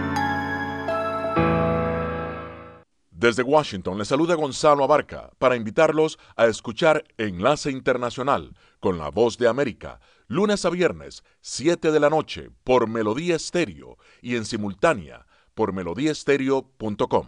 Desde 3.21 3.43
Washington 3.43 3.99
le 3.99 4.05
saluda 4.05 4.33
Gonzalo 4.33 4.83
Abarca 4.83 5.29
para 5.37 5.55
invitarlos 5.55 6.17
a 6.35 6.47
escuchar 6.47 7.03
Enlace 7.19 7.69
Internacional 7.69 8.57
con 8.79 8.97
la 8.97 9.11
voz 9.11 9.37
de 9.37 9.47
América, 9.47 9.99
lunes 10.25 10.65
a 10.65 10.71
viernes, 10.71 11.23
7 11.41 11.91
de 11.91 11.99
la 11.99 12.09
noche, 12.09 12.49
por 12.63 12.89
Melodía 12.89 13.35
Estéreo 13.35 13.99
y 14.23 14.37
en 14.37 14.45
simultánea 14.45 15.27
por 15.53 15.71
melodíaestéreo.com. 15.71 17.27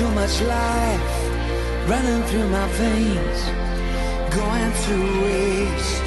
Too 0.00 0.10
much 0.12 0.40
life 0.40 1.30
running 1.86 2.22
through 2.22 2.48
my 2.48 2.66
veins, 2.68 3.40
going 4.34 4.72
to 4.86 4.96
waste. 5.24 5.99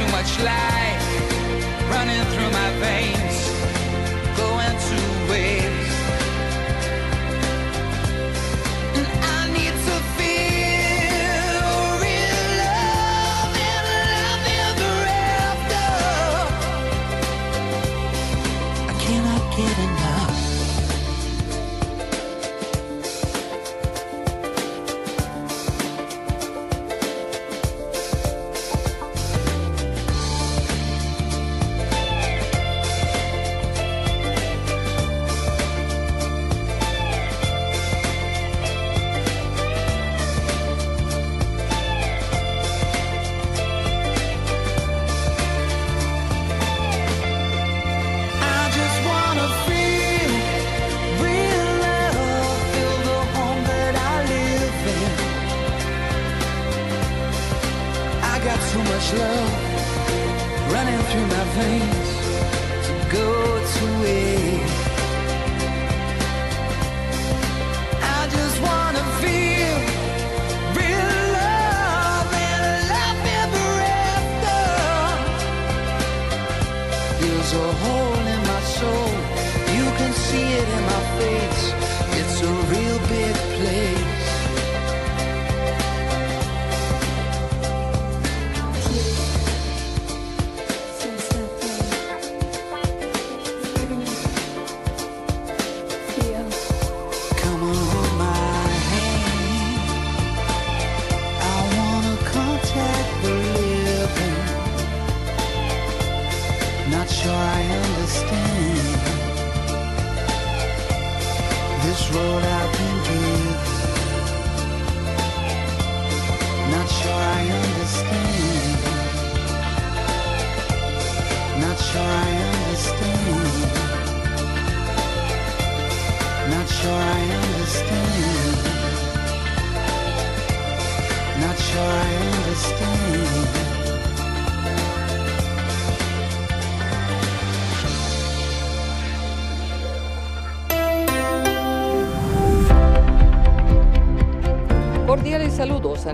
Too 0.00 0.12
much 0.12 0.38
life 0.40 1.04
running 1.90 2.24
through 2.32 2.50
my 2.50 2.70
veins, 2.80 3.19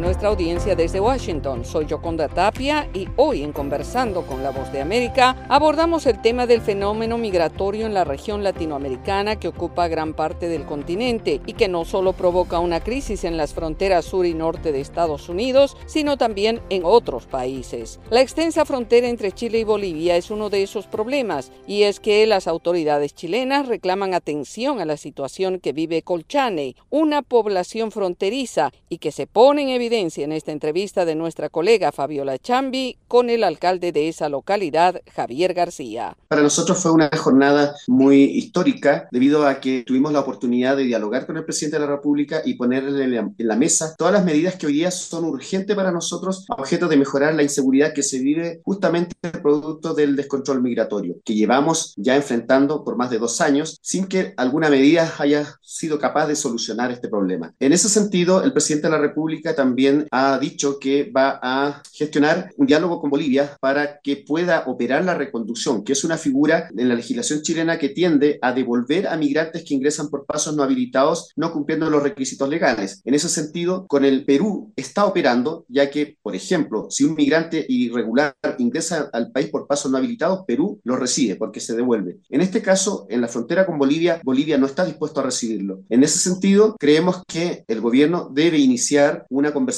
nuestra 0.07 0.29
audiencia 0.29 0.77
desde 0.77 1.01
Washington. 1.01 1.65
Soy 1.65 1.87
Yoconda 1.87 2.29
Tapia 2.29 2.89
y 2.95 3.09
hoy 3.17 3.43
en 3.43 3.53
Conversando 3.53 4.23
con 4.23 4.41
la 4.41 4.51
Voz 4.51 4.71
de 4.71 4.81
América 4.81 5.45
abordamos 5.49 6.07
el 6.07 6.23
tema 6.23 6.47
del 6.47 6.61
fenómeno 6.61 7.19
migratorio 7.19 7.87
en 7.87 7.93
la 7.93 8.05
región 8.05 8.45
latinoamericana 8.45 9.35
que 9.35 9.49
ocupa 9.49 9.89
gran 9.89 10.15
parte 10.15 10.49
del 10.49 10.65
continente 10.65 11.41
y 11.45 11.55
que 11.55 11.67
no 11.67 11.85
solo 11.85 12.13
provoca 12.13 12.61
una 12.61 12.79
crisis 12.79 13.25
en 13.25 13.37
las 13.37 13.53
fronteras 13.53 14.05
sur 14.05 14.27
y 14.27 14.33
norte 14.33 14.71
de 14.71 14.81
Estados 14.81 15.29
Unidos, 15.29 15.77
sino 15.87 16.17
también 16.17 16.61
en 16.71 16.85
otros 16.85 17.27
países. 17.27 17.99
La 18.09 18.21
extensa 18.21 18.65
frontera 18.65 19.09
entre 19.09 19.33
Chile 19.33 19.59
y 19.59 19.65
Bolivia 19.65 20.17
es 20.17 20.31
uno 20.31 20.51
de 20.51 20.63
esos 20.63 20.87
problemas 20.87 21.51
y 21.67 21.83
es 21.83 21.99
que 21.99 22.25
las 22.29 22.47
autoridades 22.47 23.13
chilenas 23.13 23.67
reclaman 23.67 24.15
atención 24.15 24.81
a 24.81 24.85
la 24.85 24.99
situación 24.99 25.59
que 25.59 25.73
vive 25.73 26.03
Colchane, 26.03 26.77
una 26.91 27.23
población 27.23 27.91
fronteriza 27.91 28.71
y 28.89 28.99
que 28.99 29.11
se 29.11 29.27
pone 29.27 29.63
en 29.63 29.71
evidencia 29.71 29.96
en 29.97 30.33
esta 30.33 30.53
entrevista 30.53 31.07
de 31.07 31.15
nuestra 31.15 31.49
colega 31.49 31.91
Fabiola 31.91 32.39
Chambi 32.39 32.99
con 33.09 33.31
el 33.31 33.43
alcalde 33.43 33.93
de 33.93 34.09
esa 34.09 34.29
localidad, 34.29 35.01
Javier 35.15 35.55
García. 35.55 36.15
Para 36.29 36.43
nosotros 36.43 36.79
fue 36.79 36.93
una 36.93 37.09
jornada 37.17 37.75
muy 37.87 38.25
histórica 38.25 39.09
debido 39.11 39.47
a 39.47 39.59
que 39.59 39.85
tuvimos 39.87 40.13
la 40.13 40.21
oportunidad 40.21 40.77
de 40.77 40.85
dialogar 40.85 41.25
con 41.25 41.39
el 41.39 41.45
presidente 41.45 41.79
de 41.79 41.87
la 41.87 41.93
República 41.93 42.43
y 42.45 42.55
ponerle 42.55 43.05
en 43.07 43.49
la 43.49 43.57
mesa 43.57 43.95
todas 43.97 44.13
las 44.13 44.25
medidas 44.25 44.57
que 44.57 44.67
hoy 44.67 44.75
día 44.75 44.91
son 44.91 45.25
urgentes 45.25 45.75
para 45.75 45.91
nosotros 45.91 46.45
a 46.51 46.61
objeto 46.61 46.89
de 46.89 46.99
mejorar 46.99 47.35
la 47.35 47.43
inseguridad 47.43 47.95
que 47.95 48.03
se 48.03 48.19
vive 48.19 48.61
justamente 48.65 49.15
producto 49.43 49.95
del 49.95 50.15
descontrol 50.15 50.61
migratorio 50.61 51.17
que 51.25 51.35
llevamos 51.35 51.95
ya 51.97 52.17
enfrentando 52.17 52.85
por 52.85 52.97
más 52.97 53.09
de 53.09 53.19
dos 53.19 53.41
años 53.41 53.79
sin 53.81 54.07
que 54.07 54.35
alguna 54.37 54.69
medida 54.69 55.15
haya 55.19 55.59
sido 55.63 55.99
capaz 55.99 56.27
de 56.27 56.37
solucionar 56.37 56.91
este 56.91 57.09
problema. 57.09 57.55
En 57.61 57.73
ese 57.73 57.89
sentido, 57.89 58.43
el 58.43 58.53
presidente 58.53 58.89
de 58.89 58.93
la 58.93 58.99
República 58.99 59.55
también 59.55 59.86
ha 60.11 60.39
dicho 60.39 60.79
que 60.79 61.11
va 61.11 61.39
a 61.43 61.83
gestionar 61.93 62.51
un 62.57 62.67
diálogo 62.67 63.01
con 63.01 63.11
Bolivia 63.11 63.57
para 63.61 64.01
que 64.01 64.17
pueda 64.17 64.65
operar 64.67 65.05
la 65.05 65.15
reconducción, 65.15 65.85
que 65.85 65.93
es 65.93 66.05
una 66.05 66.19
figura 66.19 66.69
en 66.77 66.89
la 66.89 66.95
legislación 66.95 67.43
chilena 67.43 67.79
que 67.79 67.91
tiende 67.91 68.39
a 68.43 68.53
devolver 68.53 69.07
a 69.09 69.17
migrantes 69.17 69.65
que 69.65 69.75
ingresan 69.75 70.09
por 70.09 70.27
pasos 70.27 70.55
no 70.55 70.63
habilitados, 70.63 71.31
no 71.37 71.53
cumpliendo 71.53 71.91
los 71.91 72.03
requisitos 72.03 72.49
legales. 72.49 73.01
En 73.05 73.15
ese 73.15 73.29
sentido, 73.29 73.87
con 73.87 74.05
el 74.05 74.25
Perú 74.25 74.73
está 74.77 75.07
operando, 75.07 75.65
ya 75.69 75.91
que, 75.91 76.17
por 76.23 76.35
ejemplo, 76.35 76.89
si 76.91 77.05
un 77.05 77.15
migrante 77.15 77.65
irregular 77.69 78.35
ingresa 78.59 79.11
al 79.13 79.31
país 79.33 79.49
por 79.49 79.67
pasos 79.67 79.91
no 79.91 79.99
habilitados, 79.99 80.45
Perú 80.47 80.81
lo 80.85 80.97
recibe 80.97 81.37
porque 81.37 81.61
se 81.61 81.77
devuelve. 81.77 82.19
En 82.31 82.41
este 82.41 82.63
caso, 82.63 83.07
en 83.09 83.21
la 83.21 83.29
frontera 83.29 83.67
con 83.67 83.79
Bolivia, 83.79 84.21
Bolivia 84.25 84.59
no 84.59 84.67
está 84.67 84.85
dispuesto 84.85 85.21
a 85.21 85.25
recibirlo. 85.25 85.83
En 85.89 86.03
ese 86.03 86.19
sentido, 86.19 86.77
creemos 86.79 87.23
que 87.27 87.65
el 87.69 87.81
gobierno 87.81 88.31
debe 88.33 88.59
iniciar 88.59 89.27
una 89.31 89.53
conversación 89.53 89.76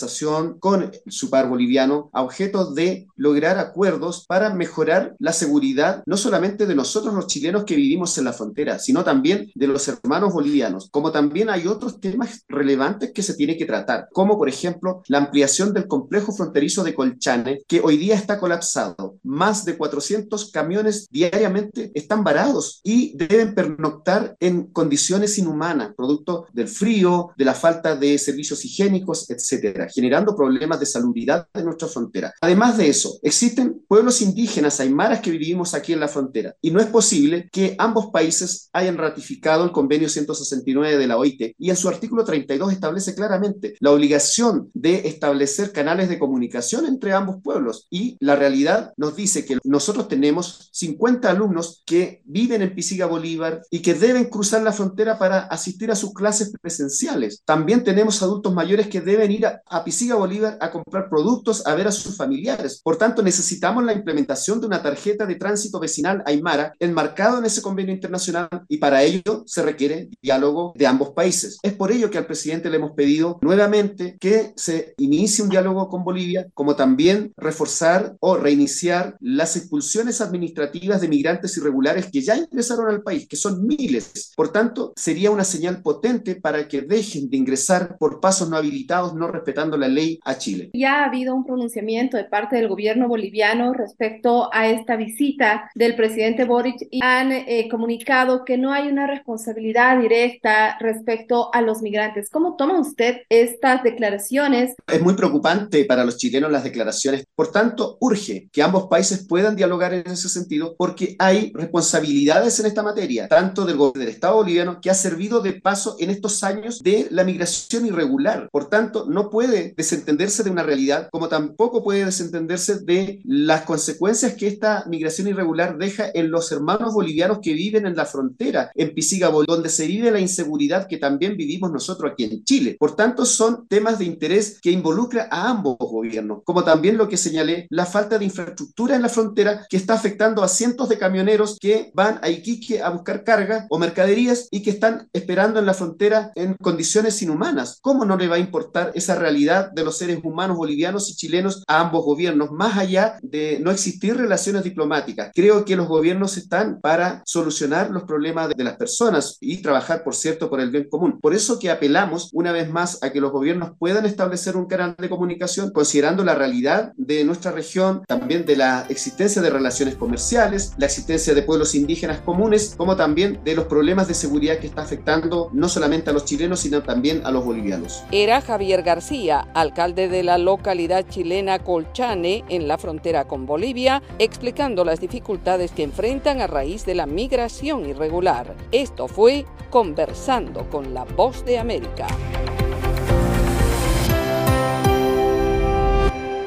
con 0.59 0.93
su 1.07 1.31
par 1.31 1.49
boliviano 1.49 2.11
a 2.13 2.23
objeto 2.23 2.73
de 2.73 3.07
lograr 3.17 3.59
acuerdos 3.59 4.25
para 4.27 4.55
mejorar 4.55 5.17
la 5.19 5.33
seguridad 5.33 6.03
no 6.07 6.17
solamente 6.17 6.67
de 6.67 6.75
nosotros 6.75 7.15
los 7.15 7.27
chilenos 7.27 7.65
que 7.65 7.77
vivimos 7.77 8.17
en 8.19 8.25
la 8.25 8.33
frontera, 8.33 8.79
sino 8.79 9.05
también 9.05 9.51
de 9.55 9.67
los 9.67 9.87
hermanos 9.89 10.33
bolivianos, 10.33 10.89
como 10.91 11.13
también 11.13 11.51
hay 11.51 11.67
otros 11.67 12.01
temas 12.01 12.45
relevantes 12.49 13.13
que 13.13 13.23
se 13.23 13.35
tiene 13.35 13.57
que 13.57 13.67
tratar, 13.67 14.09
como 14.13 14.39
por 14.39 14.49
ejemplo 14.49 15.03
la 15.09 15.19
ampliación 15.19 15.73
del 15.73 15.89
complejo 15.89 16.33
fronterizo 16.33 16.85
de 16.85 16.95
Colchane, 16.95 17.63
que 17.67 17.81
hoy 17.81 17.97
día 17.97 18.15
está 18.15 18.39
colapsado. 18.39 19.17
Más 19.23 19.65
de 19.65 19.77
400 19.77 20.51
camiones 20.51 21.09
diariamente 21.11 21.91
están 21.95 22.25
varados 22.25 22.81
y 22.83 23.17
deben 23.17 23.55
pernoctar 23.55 24.37
en 24.41 24.67
condiciones 24.67 25.39
inhumanas, 25.39 25.95
producto 25.97 26.47
del 26.53 26.69
frío, 26.69 27.31
de 27.37 27.45
la 27.45 27.55
falta 27.55 27.97
de 27.97 28.19
servicios 28.19 28.65
higiénicos, 28.65 29.29
etcétera, 29.31 29.88
generando 29.93 30.37
problemas 30.37 30.81
de 30.81 30.87
salubridad 30.87 31.47
en 31.55 31.65
nuestra 31.65 31.89
frontera. 31.89 32.35
Además 32.41 32.77
de 32.77 32.89
eso, 32.89 33.19
existen 33.23 33.85
pueblos 33.89 34.23
indígenas 34.23 34.81
aymaras 34.81 35.21
que 35.21 35.31
vivimos 35.31 35.75
aquí 35.75 35.93
en 35.93 36.01
la 36.01 36.09
frontera 36.09 36.55
y 36.61 36.71
no 36.71 36.81
es 36.81 36.87
posible 36.87 37.49
que 37.53 37.75
ambos 37.79 38.09
países 38.13 38.69
hayan 38.73 38.97
ratificado 38.97 39.65
el 39.65 39.73
convenio 39.73 40.09
169 40.09 40.97
de 40.97 41.07
la 41.07 41.17
OIT 41.17 41.55
y 41.59 41.71
en 41.71 41.77
su 41.77 41.89
artículo 41.89 42.25
32 42.25 42.73
establece 42.73 43.15
claramente 43.15 43.75
la 43.81 43.91
obligación 43.91 44.71
de 44.75 45.09
establecer 45.09 45.73
canales 45.73 46.09
de 46.09 46.19
comunicación 46.19 46.87
entre 46.87 47.13
ambos 47.13 47.37
pueblos 47.43 47.87
y 47.91 48.17
la 48.21 48.37
realidad 48.37 48.93
nos 48.97 49.17
dice 49.17 49.45
que 49.45 49.59
nosotros 49.65 50.09
tenemos 50.09 50.69
50 50.73 51.31
alumnos 51.31 51.83
que 51.87 52.23
viven 52.25 52.63
en 52.63 52.75
Pisiga 52.75 53.07
Bolívar 53.07 53.63
y 53.71 53.81
que 53.81 53.95
deben 53.95 54.27
cruzar 54.27 54.63
la 54.63 54.73
frontera 54.73 55.19
para 55.19 55.41
asistir 55.41 55.91
a 55.91 55.97
sus 55.97 56.13
clases 56.13 56.53
presenciales. 56.61 57.43
También 57.45 57.85
tenemos 57.85 58.23
adultos 58.23 58.55
mayores 58.55 58.89
que 58.89 59.01
deben 59.01 59.31
ir 59.33 59.47
a, 59.47 59.63
a 59.71 59.85
Pisiga 59.85 60.15
Bolívar 60.15 60.59
a 60.61 60.71
comprar 60.71 61.09
productos, 61.09 61.67
a 61.67 61.75
ver 61.75 61.89
a 61.89 61.93
sus 61.93 62.17
familiares. 62.17 62.81
Por 62.83 62.97
tanto, 62.97 63.23
necesitamos 63.23 63.85
la 63.85 63.93
implementación 63.93 64.61
de 64.61 64.67
una 64.67 64.83
tarjeta 64.83 65.27
de 65.27 65.37
tránsito 65.37 65.81
vecinal 65.81 66.23
Aymara 66.27 66.73
enmarcado 66.79 67.39
en 67.39 67.45
ese 67.45 67.63
convenio 67.63 67.95
internacional 67.95 68.49
y 68.69 68.79
para 68.79 69.03
ello 69.03 69.45
se 69.47 69.63
requiere 69.63 70.09
diálogo 70.23 70.73
de 70.77 70.87
ambos 70.87 71.11
países. 71.11 71.59
Es 71.63 71.73
por 71.73 71.93
ello 71.93 72.11
que 72.11 72.19
al 72.19 72.27
presidente 72.27 72.71
le 72.71 72.77
hemos 72.77 72.93
pedido 72.93 73.39
nuevamente 73.43 74.17
que 74.21 74.53
se 74.57 74.95
inicie 74.99 75.45
un 75.45 75.51
diálogo 75.51 75.89
con 75.89 76.05
Bolivia, 76.05 76.49
como 76.55 76.77
también 76.77 77.33
reforzar 77.37 78.17
o 78.21 78.37
reiniciar 78.37 79.17
las 79.21 79.57
expulsiones 79.57 80.21
administrativas 80.21 81.01
de 81.01 81.09
migrantes 81.09 81.57
irregulares 81.57 82.07
que 82.11 82.23
ya 82.23 82.37
ingresaron 82.37 82.89
al 82.89 83.03
país, 83.03 83.27
que 83.29 83.37
son 83.37 83.67
miles. 83.67 84.33
Por 84.37 84.53
tanto, 84.53 84.93
sería 84.97 85.31
una 85.31 85.45
señal 85.45 85.83
potente 85.83 86.37
para 86.37 86.69
que 86.69 86.83
dejen 86.83 87.31
de 87.31 87.37
ingresar 87.37 87.97
por 87.99 88.21
pasos 88.21 88.49
no 88.49 88.57
habilitados, 88.57 89.15
no 89.15 89.29
respetando 89.59 89.77
la 89.77 89.89
ley 89.89 90.19
a 90.25 90.39
Chile. 90.39 90.71
Ya 90.73 91.03
ha 91.03 91.07
habido 91.07 91.35
un 91.35 91.45
pronunciamiento 91.45 92.17
de 92.17 92.25
parte 92.25 92.57
del 92.57 92.69
gobierno 92.69 93.09
boliviano 93.09 93.73
respecto 93.73 94.49
a 94.53 94.69
esta 94.69 94.97
visita 94.97 95.71
del 95.75 95.97
presidente 95.97 96.45
Boric 96.45 96.87
y 96.91 97.01
han 97.03 97.33
eh, 97.33 97.69
comunicado 97.71 98.45
que 98.45 98.57
no 98.57 98.73
hay 98.73 98.89
una 98.89 99.07
responsabilidad 99.07 100.01
directa 100.01 100.77
respecto 100.81 101.53
a 101.53 101.63
los 101.63 101.83
migrantes. 101.83 102.31
¿Cómo 102.31 102.57
toma 102.57 102.79
usted 102.79 103.23
estas 103.29 103.83
declaraciones? 103.83 104.75
Es 104.87 105.03
muy 105.03 105.15
preocupante 105.15 105.85
para 105.85 106.05
los 106.05 106.17
chilenos 106.17 106.53
las 106.53 106.65
declaraciones. 106.65 107.25
Por 107.35 107.51
tanto, 107.51 107.97
urge 108.01 108.49
que 108.53 108.63
ambos 108.63 108.87
países 108.87 109.27
puedan 109.27 109.57
dialogar 109.57 109.93
en 109.93 110.07
ese 110.07 110.29
sentido 110.29 110.75
porque 110.79 111.17
hay 111.19 111.53
responsabilidades 111.55 112.61
en 112.61 112.67
esta 112.67 112.83
materia, 112.83 113.29
tanto 113.29 113.65
del, 113.65 113.79
del 113.95 114.09
Estado 114.09 114.37
boliviano 114.37 114.81
que 114.81 114.91
ha 114.91 114.95
servido 114.95 115.41
de 115.41 115.55
paso 115.55 115.97
en 115.99 116.11
estos 116.11 116.45
años 116.45 116.81
de 116.81 117.09
la 117.11 117.25
migración 117.25 117.87
irregular. 117.87 118.49
Por 118.53 118.69
tanto, 118.69 119.07
no 119.09 119.31
puede 119.31 119.48
desentenderse 119.49 120.43
de 120.43 120.51
una 120.51 120.63
realidad, 120.63 121.09
como 121.11 121.29
tampoco 121.29 121.83
puede 121.83 122.05
desentenderse 122.05 122.81
de 122.81 123.21
las 123.25 123.63
consecuencias 123.63 124.35
que 124.35 124.47
esta 124.47 124.85
migración 124.87 125.29
irregular 125.29 125.79
deja 125.79 126.07
en 126.13 126.31
los 126.31 126.51
hermanos 126.53 126.95
bolivianos 126.95 127.39
que 127.43 127.53
viven 127.53 127.87
en 127.87 127.97
la 127.97 128.07
frontera, 128.07 128.71
en 128.75 128.95
Pisigabo, 128.95 129.45
donde 129.45 129.69
se 129.69 129.87
vive 129.87 130.11
la 130.11 130.21
inseguridad 130.21 130.87
que 130.87 130.99
también 130.99 131.37
vivimos 131.37 131.71
nosotros 131.71 132.13
aquí 132.13 132.25
en 132.25 132.45
Chile. 132.45 132.77
Por 132.79 132.97
tanto, 132.97 133.25
son 133.25 133.67
temas 133.69 133.99
de 133.99 134.05
interés 134.05 134.59
que 134.61 134.71
involucra 134.71 135.29
a 135.31 135.51
ambos 135.51 135.77
gobiernos, 135.79 136.43
como 136.45 136.65
también 136.65 136.97
lo 136.97 137.09
que 137.09 137.17
señalé, 137.17 137.67
la 137.71 137.87
falta 137.87 138.19
de 138.19 138.25
infraestructura 138.25 138.97
en 138.97 139.03
la 139.03 139.09
frontera 139.09 139.67
que 139.69 139.77
está 139.77 139.95
afectando 139.95 140.43
a 140.43 140.49
cientos 140.49 140.89
de 140.89 140.99
camioneros 140.99 141.59
que 141.61 141.91
van 141.95 142.19
a 142.23 142.29
Iquique 142.29 142.83
a 142.83 142.91
buscar 142.91 143.25
carga 143.25 143.67
o 143.71 143.79
mercaderías 143.79 144.49
y 144.51 144.63
que 144.63 144.71
están 144.71 145.09
esperando 145.13 145.59
en 145.59 145.67
la 145.67 145.75
frontera 145.75 146.33
en 146.35 146.55
condiciones 146.55 147.21
inhumanas. 147.23 147.79
¿Cómo 147.81 148.05
no 148.05 148.17
le 148.17 148.29
va 148.29 148.37
a 148.37 148.41
importar 148.41 148.93
esa 148.95 149.15
realidad 149.15 149.38
de 149.47 149.85
los 149.85 149.97
seres 149.97 150.19
humanos 150.23 150.57
bolivianos 150.57 151.11
y 151.11 151.15
chilenos 151.15 151.63
a 151.67 151.81
ambos 151.81 152.05
gobiernos, 152.05 152.51
más 152.51 152.77
allá 152.77 153.19
de 153.23 153.59
no 153.61 153.71
existir 153.71 154.17
relaciones 154.17 154.65
diplomáticas? 154.65 155.31
Creo 155.35 155.65
que 155.65 155.77
los 155.77 155.89
gobiernos 155.89 156.37
están 156.37 156.81
para 156.81 157.23
solucionar 157.25 157.91
los 157.91 158.05
problemas 158.05 158.49
de 158.49 158.65
las 158.65 158.77
personas 158.77 159.39
y 159.41 159.63
trabajar, 159.63 160.03
por 160.03 160.15
cierto, 160.15 160.51
por 160.51 160.61
el 160.61 160.71
bien 160.71 160.89
común. 160.89 161.19
Por 161.21 161.35
eso 161.35 161.59
que 161.59 161.71
apelamos 161.71 162.31
una 162.33 162.53
vez 162.53 162.71
más 162.71 163.03
a 163.03 163.11
que 163.11 163.21
los 163.21 163.33
gobiernos 163.33 163.73
puedan 163.79 164.07
establecer 164.07 164.57
un 164.57 164.67
canal 164.67 164.97
de 164.99 165.09
comunicación 165.09 165.71
considerando 165.71 166.25
la 166.25 166.35
realidad 166.35 166.93
de 166.97 167.25
nuestra 167.25 167.53
región, 167.53 168.03
también 168.07 168.45
de 168.45 168.57
la 168.57 168.87
existencia 168.89 169.43
de 169.43 169.51
relaciones 169.51 169.95
comerciales, 169.95 170.73
la 170.79 170.87
existencia 170.87 171.35
de 171.35 171.43
pueblos 171.43 171.75
indígenas 171.75 172.21
comunes, 172.21 172.75
como 172.77 172.97
también 172.97 173.41
de 173.45 173.55
los 173.55 173.67
problemas 173.67 174.09
de 174.09 174.15
seguridad 174.15 174.59
que 174.59 174.67
está 174.67 174.83
afectando 174.83 175.51
no 175.53 175.69
solamente 175.69 176.11
a 176.11 176.13
los 176.13 176.25
chilenos, 176.25 176.61
sino 176.61 176.83
también 176.83 177.25
a 177.25 177.31
los 177.31 177.45
bolivianos. 177.45 178.03
Era 178.11 178.41
Javier 178.41 178.83
García, 178.83 179.28
alcalde 179.31 180.09
de 180.09 180.23
la 180.23 180.39
localidad 180.39 181.07
chilena 181.09 181.59
Colchane, 181.59 182.45
en 182.49 182.69
la 182.69 182.79
frontera 182.79 183.27
con 183.27 183.47
Bolivia, 183.47 184.03
explicando 184.19 184.85
las 184.85 185.01
dificultades 185.01 185.73
que 185.73 185.83
enfrentan 185.83 186.41
a 186.41 186.47
raíz 186.47 186.85
de 186.85 186.95
la 186.95 187.07
migración 187.07 187.87
irregular. 187.87 188.55
Esto 188.73 189.09
fue 189.09 189.45
Conversando 189.71 190.69
con 190.71 190.95
la 190.95 191.05
Voz 191.05 191.45
de 191.45 191.59
América. 191.59 192.07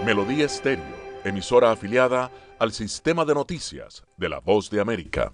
Melodía 0.06 0.46
Estéreo, 0.46 0.84
emisora 1.24 1.72
afiliada 1.72 2.32
al 2.60 2.72
sistema 2.72 3.26
de 3.26 3.36
noticias 3.36 4.04
de 4.18 4.30
la 4.30 4.40
Voz 4.40 4.70
de 4.70 4.82
América. 4.82 5.34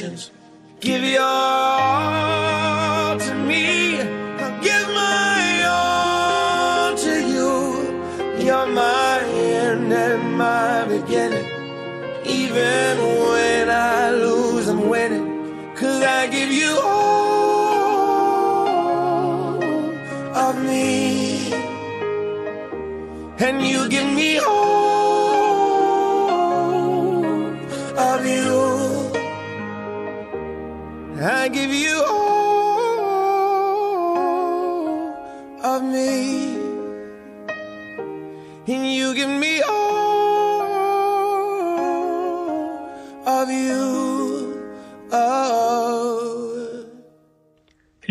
imperfections. 0.00 0.30
Give 0.80 1.02
your 1.02 1.57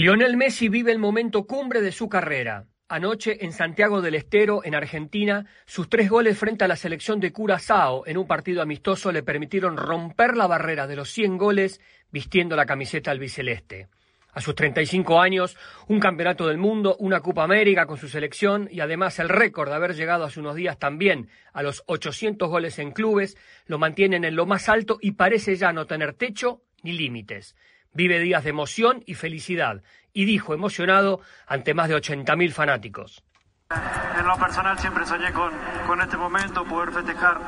Lionel 0.08 0.38
Messi 0.38 0.70
vive 0.70 0.94
el 0.94 1.00
momento 1.00 1.46
cumbre 1.46 1.82
de 1.82 1.92
su 1.92 2.08
carrera. 2.08 2.64
Anoche 2.88 3.44
en 3.44 3.52
Santiago 3.52 4.02
del 4.02 4.16
Estero, 4.16 4.64
en 4.64 4.74
Argentina, 4.74 5.46
sus 5.66 5.90
tres 5.90 6.10
goles 6.10 6.38
frente 6.38 6.64
a 6.64 6.70
la 6.70 6.78
selección 6.78 7.20
de 7.20 7.34
Curazao 7.34 8.08
en 8.08 8.18
un 8.18 8.26
partido 8.26 8.62
amistoso 8.62 9.12
le 9.12 9.22
permitieron 9.22 9.76
romper 9.76 10.38
la 10.38 10.48
barrera 10.48 10.88
de 10.88 10.96
los 10.96 11.10
100 11.10 11.38
goles 11.38 11.82
vistiendo 12.10 12.56
la 12.56 12.66
camiseta 12.66 13.12
albiceleste. 13.12 13.90
A 14.32 14.40
sus 14.40 14.56
35 14.56 15.20
años, 15.20 15.58
un 15.90 16.00
campeonato 16.00 16.48
del 16.48 16.58
mundo, 16.58 16.96
una 17.00 17.20
Copa 17.20 17.44
América 17.44 17.86
con 17.86 17.98
su 17.98 18.08
selección 18.08 18.70
y 18.72 18.80
además 18.80 19.20
el 19.20 19.28
récord 19.28 19.68
de 19.68 19.76
haber 19.76 19.94
llegado 19.94 20.24
hace 20.24 20.40
unos 20.40 20.56
días 20.56 20.80
también 20.80 21.28
a 21.52 21.64
los 21.64 21.84
800 21.86 22.48
goles 22.48 22.80
en 22.80 22.92
clubes, 22.92 23.36
lo 23.66 23.78
mantienen 23.78 24.24
en 24.24 24.38
lo 24.38 24.46
más 24.46 24.70
alto 24.70 25.00
y 25.02 25.12
parece 25.12 25.58
ya 25.58 25.74
no 25.74 25.86
tener 25.86 26.14
techo 26.14 26.62
ni 26.82 26.94
límites. 26.94 27.58
Vive 27.98 28.20
días 28.20 28.44
de 28.44 28.52
emoción 28.52 29.02
y 29.08 29.16
felicidad 29.16 29.82
y 30.14 30.26
dijo 30.26 30.54
emocionado 30.54 31.20
ante 31.48 31.74
más 31.74 31.90
de 31.90 31.96
80.000 31.96 32.52
fanáticos. 32.52 33.24
En 33.72 34.24
lo 34.24 34.38
personal 34.38 34.78
siempre 34.78 35.04
soñé 35.04 35.34
con, 35.34 35.52
con 35.88 36.00
este 36.00 36.16
momento, 36.16 36.64
poder 36.64 36.92
festejar 36.92 37.40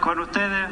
con 0.00 0.18
ustedes, 0.20 0.70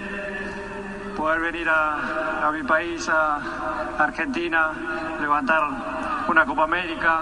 poder 1.14 1.40
venir 1.42 1.68
a, 1.68 2.48
a 2.48 2.52
mi 2.52 2.62
país, 2.62 3.06
a 3.10 3.98
Argentina, 4.02 4.72
levantar 5.20 5.60
una 6.26 6.46
Copa 6.46 6.64
América, 6.64 7.20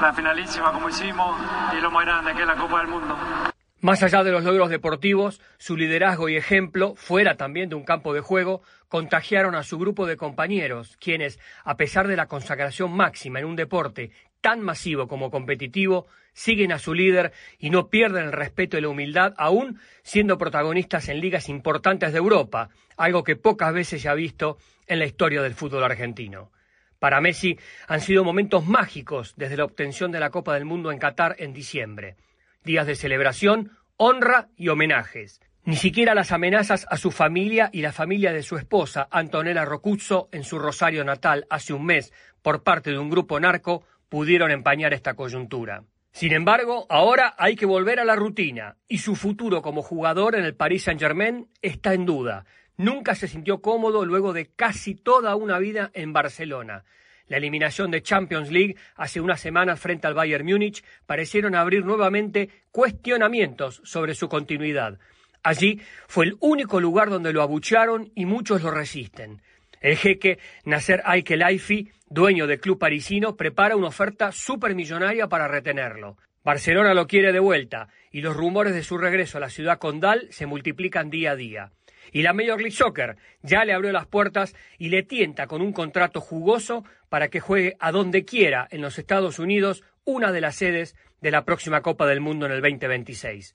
la 0.00 0.14
finalísima 0.14 0.72
como 0.72 0.88
hicimos 0.88 1.38
y 1.76 1.82
lo 1.82 1.90
más 1.90 2.06
grande 2.06 2.32
que 2.32 2.40
es 2.40 2.48
la 2.48 2.56
Copa 2.56 2.78
del 2.78 2.88
Mundo. 2.88 3.49
Más 3.82 4.02
allá 4.02 4.22
de 4.22 4.30
los 4.30 4.44
logros 4.44 4.68
deportivos, 4.68 5.40
su 5.56 5.74
liderazgo 5.74 6.28
y 6.28 6.36
ejemplo, 6.36 6.94
fuera 6.96 7.36
también 7.36 7.70
de 7.70 7.76
un 7.76 7.84
campo 7.84 8.12
de 8.12 8.20
juego, 8.20 8.60
contagiaron 8.88 9.54
a 9.54 9.62
su 9.62 9.78
grupo 9.78 10.06
de 10.06 10.18
compañeros, 10.18 10.98
quienes, 10.98 11.40
a 11.64 11.78
pesar 11.78 12.06
de 12.06 12.14
la 12.14 12.26
consagración 12.26 12.92
máxima 12.92 13.38
en 13.38 13.46
un 13.46 13.56
deporte 13.56 14.10
tan 14.42 14.60
masivo 14.60 15.08
como 15.08 15.30
competitivo, 15.30 16.06
siguen 16.34 16.72
a 16.72 16.78
su 16.78 16.92
líder 16.92 17.32
y 17.58 17.70
no 17.70 17.88
pierden 17.88 18.26
el 18.26 18.32
respeto 18.32 18.76
y 18.76 18.82
la 18.82 18.90
humildad, 18.90 19.32
aún 19.38 19.80
siendo 20.02 20.36
protagonistas 20.36 21.08
en 21.08 21.20
ligas 21.20 21.48
importantes 21.48 22.12
de 22.12 22.18
Europa, 22.18 22.68
algo 22.98 23.24
que 23.24 23.36
pocas 23.36 23.72
veces 23.72 24.02
se 24.02 24.10
ha 24.10 24.14
visto 24.14 24.58
en 24.88 24.98
la 24.98 25.06
historia 25.06 25.40
del 25.40 25.54
fútbol 25.54 25.84
argentino. 25.84 26.52
Para 26.98 27.22
Messi 27.22 27.58
han 27.88 28.02
sido 28.02 28.24
momentos 28.24 28.66
mágicos 28.66 29.32
desde 29.38 29.56
la 29.56 29.64
obtención 29.64 30.12
de 30.12 30.20
la 30.20 30.28
Copa 30.28 30.52
del 30.52 30.66
Mundo 30.66 30.92
en 30.92 30.98
Qatar 30.98 31.34
en 31.38 31.54
diciembre 31.54 32.16
días 32.64 32.86
de 32.86 32.94
celebración, 32.94 33.72
honra 33.96 34.48
y 34.56 34.68
homenajes. 34.68 35.40
Ni 35.64 35.76
siquiera 35.76 36.14
las 36.14 36.32
amenazas 36.32 36.86
a 36.90 36.96
su 36.96 37.10
familia 37.10 37.70
y 37.72 37.82
la 37.82 37.92
familia 37.92 38.32
de 38.32 38.42
su 38.42 38.56
esposa, 38.56 39.08
Antonella 39.10 39.64
Rocuzzo, 39.64 40.28
en 40.32 40.42
su 40.42 40.58
Rosario 40.58 41.04
natal 41.04 41.46
hace 41.50 41.72
un 41.72 41.84
mes 41.84 42.12
por 42.42 42.62
parte 42.62 42.90
de 42.90 42.98
un 42.98 43.10
grupo 43.10 43.38
narco, 43.38 43.84
pudieron 44.08 44.50
empañar 44.50 44.94
esta 44.94 45.14
coyuntura. 45.14 45.84
Sin 46.12 46.32
embargo, 46.32 46.86
ahora 46.88 47.34
hay 47.38 47.54
que 47.56 47.66
volver 47.66 48.00
a 48.00 48.04
la 48.04 48.16
rutina 48.16 48.76
y 48.88 48.98
su 48.98 49.14
futuro 49.14 49.62
como 49.62 49.82
jugador 49.82 50.34
en 50.34 50.44
el 50.44 50.56
Paris 50.56 50.84
Saint-Germain 50.84 51.48
está 51.62 51.94
en 51.94 52.06
duda. 52.06 52.46
Nunca 52.76 53.14
se 53.14 53.28
sintió 53.28 53.60
cómodo 53.60 54.04
luego 54.04 54.32
de 54.32 54.46
casi 54.46 54.94
toda 54.94 55.36
una 55.36 55.58
vida 55.58 55.90
en 55.92 56.12
Barcelona. 56.12 56.84
La 57.30 57.36
eliminación 57.36 57.92
de 57.92 58.02
Champions 58.02 58.50
League 58.50 58.74
hace 58.96 59.20
unas 59.20 59.40
semanas 59.40 59.78
frente 59.78 60.08
al 60.08 60.14
Bayern 60.14 60.44
Múnich 60.44 60.82
parecieron 61.06 61.54
abrir 61.54 61.84
nuevamente 61.84 62.50
cuestionamientos 62.72 63.80
sobre 63.84 64.16
su 64.16 64.28
continuidad. 64.28 64.98
Allí 65.44 65.80
fue 66.08 66.24
el 66.24 66.36
único 66.40 66.80
lugar 66.80 67.08
donde 67.08 67.32
lo 67.32 67.42
abuchearon 67.42 68.10
y 68.16 68.26
muchos 68.26 68.64
lo 68.64 68.72
resisten. 68.72 69.40
El 69.80 69.96
jeque 69.96 70.40
Nasser 70.64 71.02
Al-Khelaifi, 71.04 71.88
dueño 72.08 72.48
del 72.48 72.58
club 72.58 72.80
parisino, 72.80 73.36
prepara 73.36 73.76
una 73.76 73.86
oferta 73.86 74.32
supermillonaria 74.32 75.28
para 75.28 75.46
retenerlo. 75.46 76.16
Barcelona 76.42 76.94
lo 76.94 77.06
quiere 77.06 77.32
de 77.32 77.38
vuelta 77.38 77.90
y 78.10 78.22
los 78.22 78.36
rumores 78.36 78.74
de 78.74 78.82
su 78.82 78.98
regreso 78.98 79.38
a 79.38 79.42
la 79.42 79.50
ciudad 79.50 79.78
condal 79.78 80.26
se 80.30 80.46
multiplican 80.46 81.10
día 81.10 81.30
a 81.30 81.36
día. 81.36 81.70
Y 82.12 82.22
la 82.22 82.32
Major 82.32 82.60
League 82.60 82.76
Soccer 82.76 83.16
ya 83.42 83.64
le 83.64 83.72
abrió 83.72 83.92
las 83.92 84.06
puertas 84.06 84.54
y 84.78 84.88
le 84.88 85.02
tienta 85.02 85.46
con 85.46 85.62
un 85.62 85.72
contrato 85.72 86.20
jugoso 86.20 86.84
para 87.08 87.28
que 87.28 87.40
juegue 87.40 87.76
a 87.80 87.92
donde 87.92 88.24
quiera 88.24 88.66
en 88.70 88.82
los 88.82 88.98
Estados 88.98 89.38
Unidos, 89.38 89.82
una 90.04 90.32
de 90.32 90.40
las 90.40 90.56
sedes 90.56 90.96
de 91.20 91.30
la 91.30 91.44
próxima 91.44 91.82
Copa 91.82 92.06
del 92.06 92.20
Mundo 92.20 92.46
en 92.46 92.52
el 92.52 92.60
2026. 92.60 93.54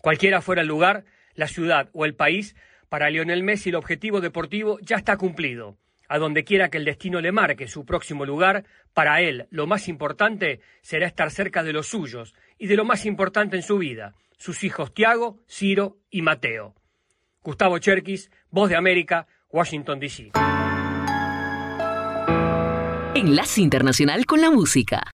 Cualquiera 0.00 0.40
fuera 0.40 0.62
el 0.62 0.68
lugar, 0.68 1.04
la 1.34 1.46
ciudad 1.46 1.88
o 1.92 2.04
el 2.04 2.14
país, 2.14 2.56
para 2.88 3.08
Lionel 3.08 3.42
Messi 3.42 3.70
el 3.70 3.76
objetivo 3.76 4.20
deportivo 4.20 4.78
ya 4.80 4.96
está 4.96 5.16
cumplido. 5.16 5.78
A 6.08 6.18
donde 6.18 6.44
quiera 6.44 6.68
que 6.68 6.76
el 6.76 6.84
destino 6.84 7.20
le 7.20 7.32
marque 7.32 7.68
su 7.68 7.86
próximo 7.86 8.26
lugar, 8.26 8.64
para 8.92 9.22
él 9.22 9.46
lo 9.50 9.66
más 9.66 9.88
importante 9.88 10.60
será 10.82 11.06
estar 11.06 11.30
cerca 11.30 11.62
de 11.62 11.72
los 11.72 11.86
suyos 11.86 12.34
y 12.58 12.66
de 12.66 12.76
lo 12.76 12.84
más 12.84 13.06
importante 13.06 13.56
en 13.56 13.62
su 13.62 13.78
vida, 13.78 14.14
sus 14.36 14.62
hijos 14.62 14.92
Tiago, 14.92 15.38
Ciro 15.48 15.96
y 16.10 16.20
Mateo. 16.20 16.74
Gustavo 17.42 17.78
Cherkis, 17.78 18.30
Voz 18.50 18.68
de 18.68 18.76
América, 18.76 19.26
Washington, 19.50 19.98
D.C. 20.00 20.32
Enlace 23.14 23.60
Internacional 23.60 24.24
con 24.26 24.40
la 24.40 24.50
Música. 24.50 25.10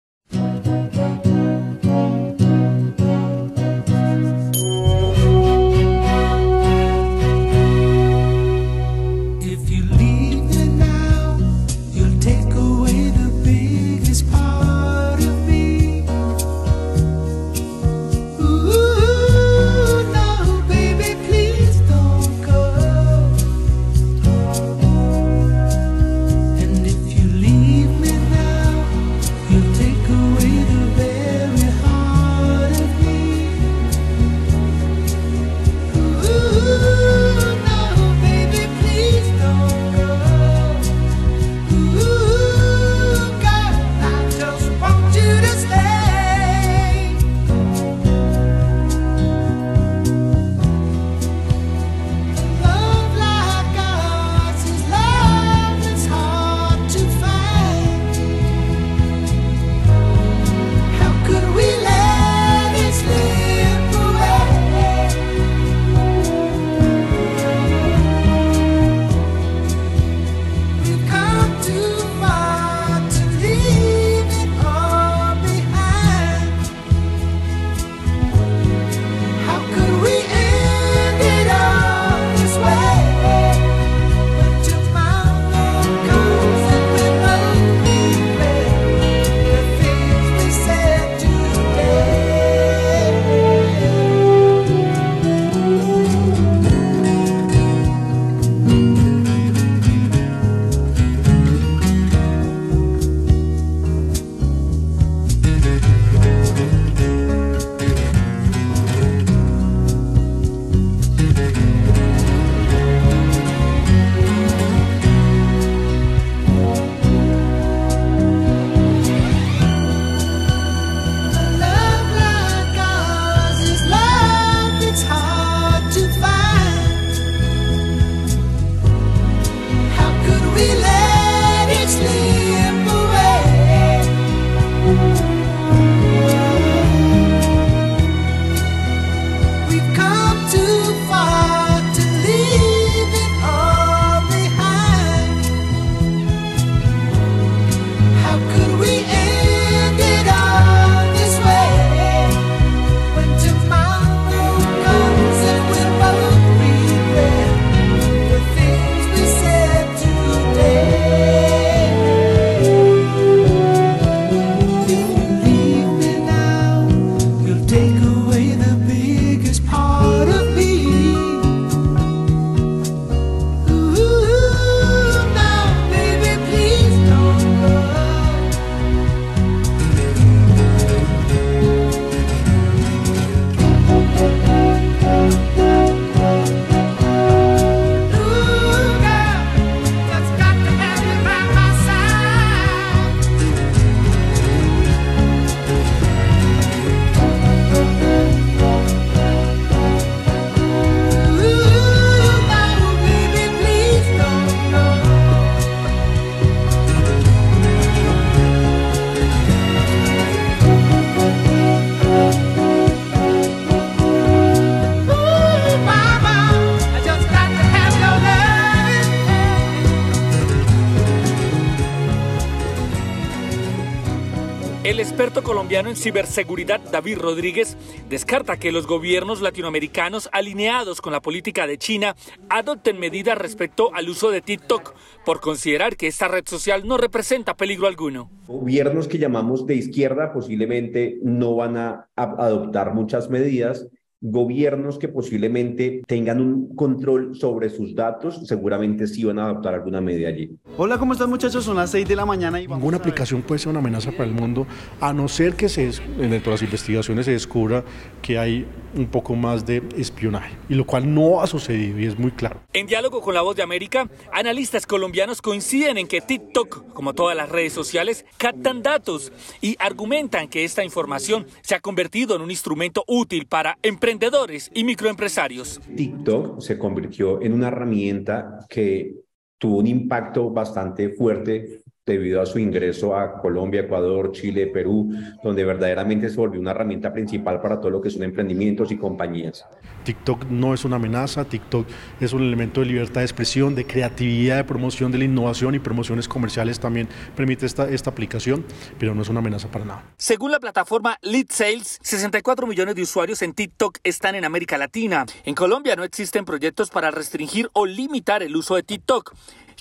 Colombiano 225.66 225.89
en 225.89 225.95
ciberseguridad 225.95 226.80
David 226.91 227.18
Rodríguez 227.18 227.76
descarta 228.07 228.57
que 228.57 228.72
los 228.72 228.86
gobiernos 228.86 229.41
latinoamericanos 229.41 230.30
alineados 230.32 231.01
con 231.01 231.11
la 231.11 231.24
política 231.24 231.66
de 231.66 231.80
China 231.80 232.16
adopten 232.49 232.99
medidas 232.99 233.36
respecto 233.36 233.89
al 233.95 234.07
uso 234.07 234.30
de 234.30 234.41
TikTok 234.41 234.93
por 235.26 235.41
considerar 235.41 235.97
que 235.97 236.05
esta 236.05 236.28
red 236.28 236.43
social 236.45 236.88
no 236.88 236.97
representa 236.97 237.57
peligro 237.57 237.88
alguno. 237.88 238.30
Gobiernos 238.45 239.07
que 239.07 239.18
llamamos 239.18 239.66
de 239.66 239.74
izquierda 239.74 240.34
posiblemente 240.34 241.18
no 241.24 241.55
van 241.55 241.78
a 241.78 242.09
adoptar 242.16 242.93
muchas 242.93 243.32
medidas 243.32 243.88
gobiernos 244.32 244.97
que 244.97 245.07
posiblemente 245.07 246.01
tengan 246.07 246.41
un 246.41 246.76
control 246.76 247.36
sobre 247.36 247.69
sus 247.69 247.93
datos, 247.93 248.41
seguramente 248.45 249.05
sí 249.07 249.23
van 249.23 249.38
a 249.39 249.45
adoptar 249.45 249.76
alguna 249.76 250.01
medida 250.01 250.30
allí. 250.30 250.57
Hola, 250.78 250.97
¿cómo 250.97 251.13
están 251.13 251.30
muchachos? 251.30 251.63
Son 251.63 251.76
las 251.76 251.91
6 251.91 252.07
de 252.07 252.15
la 252.15 252.26
mañana 252.26 252.59
y 252.59 252.67
Ninguna 252.67 252.97
aplicación 252.97 253.43
puede 253.43 253.59
ser 253.59 253.69
una 253.69 253.80
amenaza 253.80 254.11
para 254.11 254.26
el 254.26 254.34
mundo, 254.34 254.65
a 254.99 255.13
no 255.13 255.28
ser 255.28 255.55
que 255.55 255.69
se, 255.69 255.91
en 256.19 256.41
las 256.43 256.61
investigaciones 256.61 257.26
se 257.26 257.32
descubra 257.32 257.84
que 258.21 258.39
hay 258.39 258.65
un 258.95 259.07
poco 259.07 259.36
más 259.36 259.65
de 259.65 259.84
espionaje, 259.97 260.55
y 260.69 260.76
lo 260.76 260.86
cual 260.86 261.13
no 261.13 261.41
ha 261.41 261.47
sucedido 261.47 261.99
y 261.99 262.05
es 262.05 262.17
muy 262.17 262.32
claro. 262.32 262.61
En 262.73 262.88
diálogo 262.88 263.21
con 263.21 263.34
La 263.34 263.41
Voz 263.41 263.55
de 263.55 263.63
América, 263.63 264.09
analistas 264.32 264.88
colombianos 264.88 265.41
coinciden 265.41 265.97
en 265.97 266.07
que 266.07 266.21
TikTok, 266.21 266.93
como 266.93 267.13
todas 267.13 267.36
las 267.36 267.49
redes 267.49 267.73
sociales, 267.73 268.26
captan 268.38 268.82
datos 268.82 269.32
y 269.61 269.76
argumentan 269.80 270.47
que 270.47 270.63
esta 270.63 270.84
información 270.84 271.45
se 271.61 271.76
ha 271.76 271.80
convertido 271.80 272.36
en 272.36 272.41
un 272.41 272.51
instrumento 272.51 273.03
útil 273.07 273.45
para 273.45 273.78
emprendedores 274.16 274.72
y 274.74 274.84
microempresarios. 274.84 275.80
TikTok 275.95 276.61
se 276.61 276.78
convirtió 276.78 277.41
en 277.41 277.53
una 277.53 277.68
herramienta 277.68 278.66
que 278.70 279.13
tuvo 279.57 279.80
un 279.80 279.88
impacto 279.88 280.49
bastante 280.49 281.09
fuerte 281.09 281.82
debido 282.06 282.39
a 282.39 282.45
su 282.45 282.60
ingreso 282.60 283.18
a 283.18 283.41
Colombia, 283.41 283.82
Ecuador, 283.82 284.32
Chile, 284.32 284.68
Perú, 284.68 285.10
donde 285.43 285.66
verdaderamente 285.66 286.30
se 286.30 286.36
volvió 286.36 286.62
una 286.62 286.70
herramienta 286.70 287.12
principal 287.12 287.60
para 287.60 287.80
todo 287.80 287.89
lo 287.89 287.99
que 287.99 288.12
son 288.12 288.22
emprendimientos 288.22 288.91
y 288.91 288.97
compañías. 288.97 289.66
TikTok 290.03 290.45
no 290.51 290.76
es 290.76 290.86
una 290.86 290.97
amenaza, 290.97 291.45
TikTok 291.45 291.88
es 292.20 292.32
un 292.34 292.43
elemento 292.43 292.82
de 292.82 292.86
libertad 292.86 293.22
de 293.22 293.26
expresión, 293.26 293.74
de 293.74 293.88
creatividad, 293.88 294.58
de 294.58 294.64
promoción 294.66 295.12
de 295.12 295.18
la 295.18 295.24
innovación 295.24 295.74
y 295.74 295.80
promociones 295.80 296.28
comerciales 296.28 296.80
también 296.80 297.08
permite 297.36 297.66
esta, 297.66 297.89
esta 297.89 298.12
aplicación, 298.12 298.64
pero 298.99 299.16
no 299.16 299.24
es 299.24 299.30
una 299.30 299.39
amenaza 299.39 299.70
para 299.70 299.86
nada. 299.86 300.03
Según 300.18 300.51
la 300.51 300.60
plataforma 300.60 301.18
Lead 301.24 301.47
Sales, 301.49 301.97
64 302.03 302.68
millones 302.68 302.93
de 302.93 303.01
usuarios 303.01 303.41
en 303.41 303.53
TikTok 303.53 303.97
están 304.03 304.36
en 304.36 304.45
América 304.45 304.78
Latina. 304.78 305.26
En 305.43 305.56
Colombia 305.56 305.95
no 305.95 306.03
existen 306.03 306.45
proyectos 306.45 306.91
para 306.91 307.10
restringir 307.10 307.68
o 307.74 307.88
limitar 307.88 308.43
el 308.43 308.56
uso 308.56 308.76
de 308.76 308.84
TikTok. 308.84 309.34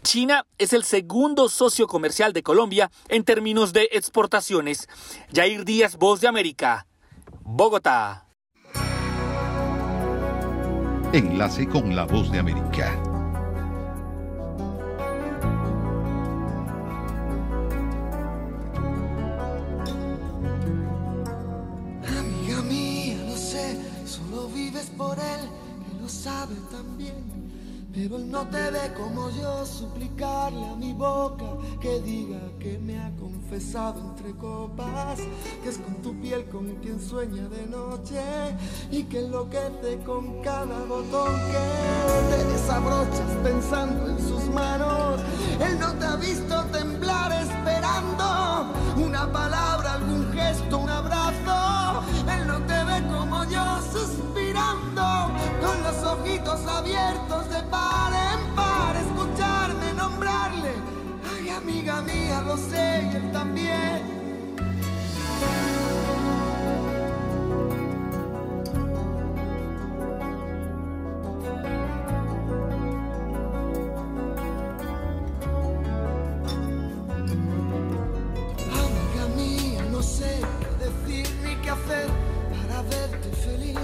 China 0.04 0.46
es 0.58 0.72
el 0.74 0.84
segundo 0.84 1.48
socio 1.48 1.88
comercial 1.88 2.32
de 2.32 2.42
Colombia 2.42 2.92
en 3.08 3.24
términos 3.24 3.72
de 3.72 3.88
exportaciones. 3.90 4.86
Jair 5.32 5.64
Díaz, 5.64 5.96
Voz 5.96 6.20
de 6.20 6.28
América, 6.28 6.86
Bogotá. 7.42 8.28
Enlace 11.12 11.66
con 11.66 11.96
la 11.96 12.04
Voz 12.04 12.30
de 12.30 12.38
América. 12.38 12.92
Amiga 22.06 22.62
mía, 22.62 23.16
lo 23.26 23.36
sé, 23.36 23.80
solo 24.06 24.48
vives 24.48 24.90
por 24.96 25.18
él, 25.18 25.48
que 25.88 26.02
lo 26.02 26.08
sabe 26.08 26.54
también. 26.70 27.33
Pero 27.94 28.16
él 28.16 28.28
no 28.28 28.44
te 28.48 28.70
ve 28.72 28.92
como 28.96 29.30
yo 29.30 29.64
suplicarle 29.64 30.66
a 30.66 30.74
mi 30.74 30.92
boca 30.92 31.44
que 31.80 32.00
diga 32.00 32.40
que 32.58 32.76
me 32.76 32.98
ha 32.98 33.10
confesado 33.16 34.00
entre 34.00 34.32
copas, 34.32 35.20
que 35.62 35.68
es 35.68 35.78
con 35.78 36.02
tu 36.02 36.20
piel 36.20 36.44
con 36.46 36.66
quien 36.82 37.00
sueña 37.00 37.46
de 37.48 37.66
noche 37.66 38.20
y 38.90 39.04
que 39.04 39.20
enloquece 39.20 39.98
con 40.04 40.42
cada 40.42 40.84
botón 40.86 41.34
que 41.52 42.34
te 42.34 42.44
desabrochas 42.52 43.30
pensando 43.44 44.08
en 44.08 44.18
sus 44.18 44.42
manos. 44.48 45.20
Él 45.60 45.78
no 45.78 45.92
te 45.92 46.04
ha 46.04 46.16
visto 46.16 46.64
temblar 46.72 47.30
esperando 47.30 48.72
una 48.96 49.30
palabra, 49.32 49.94
algún 49.94 50.32
gesto, 50.32 50.78
un 50.78 50.90
abrazo. 50.90 52.02
Él 52.28 52.46
no 52.48 52.58
te 52.66 52.84
ve 52.84 53.06
como 53.06 53.44
yo 53.44 53.64
suspirando 53.92 55.30
con 55.60 55.82
los 55.84 56.02
ojitos 56.02 56.66
abiertos 56.66 57.48
de 57.50 57.62
escucharme 59.04 59.92
nombrarle. 59.94 60.72
Ay, 61.32 61.48
amiga 61.50 62.02
mía, 62.02 62.42
lo 62.46 62.56
sé 62.56 63.10
él 63.16 63.32
también. 63.32 64.02
Amiga 78.72 79.24
mía, 79.36 79.82
no 79.90 80.02
sé 80.02 80.40
qué 80.60 80.84
decir 80.84 81.26
ni 81.44 81.54
qué 81.56 81.70
hacer 81.70 82.08
para 82.50 82.82
verte 82.82 83.30
feliz. 83.44 83.78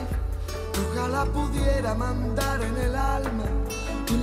Ojalá 0.93 1.25
pudiera 1.27 1.95
mandar 1.95 2.63
en 2.63 2.77
el 2.77 2.97
alma 2.97 3.45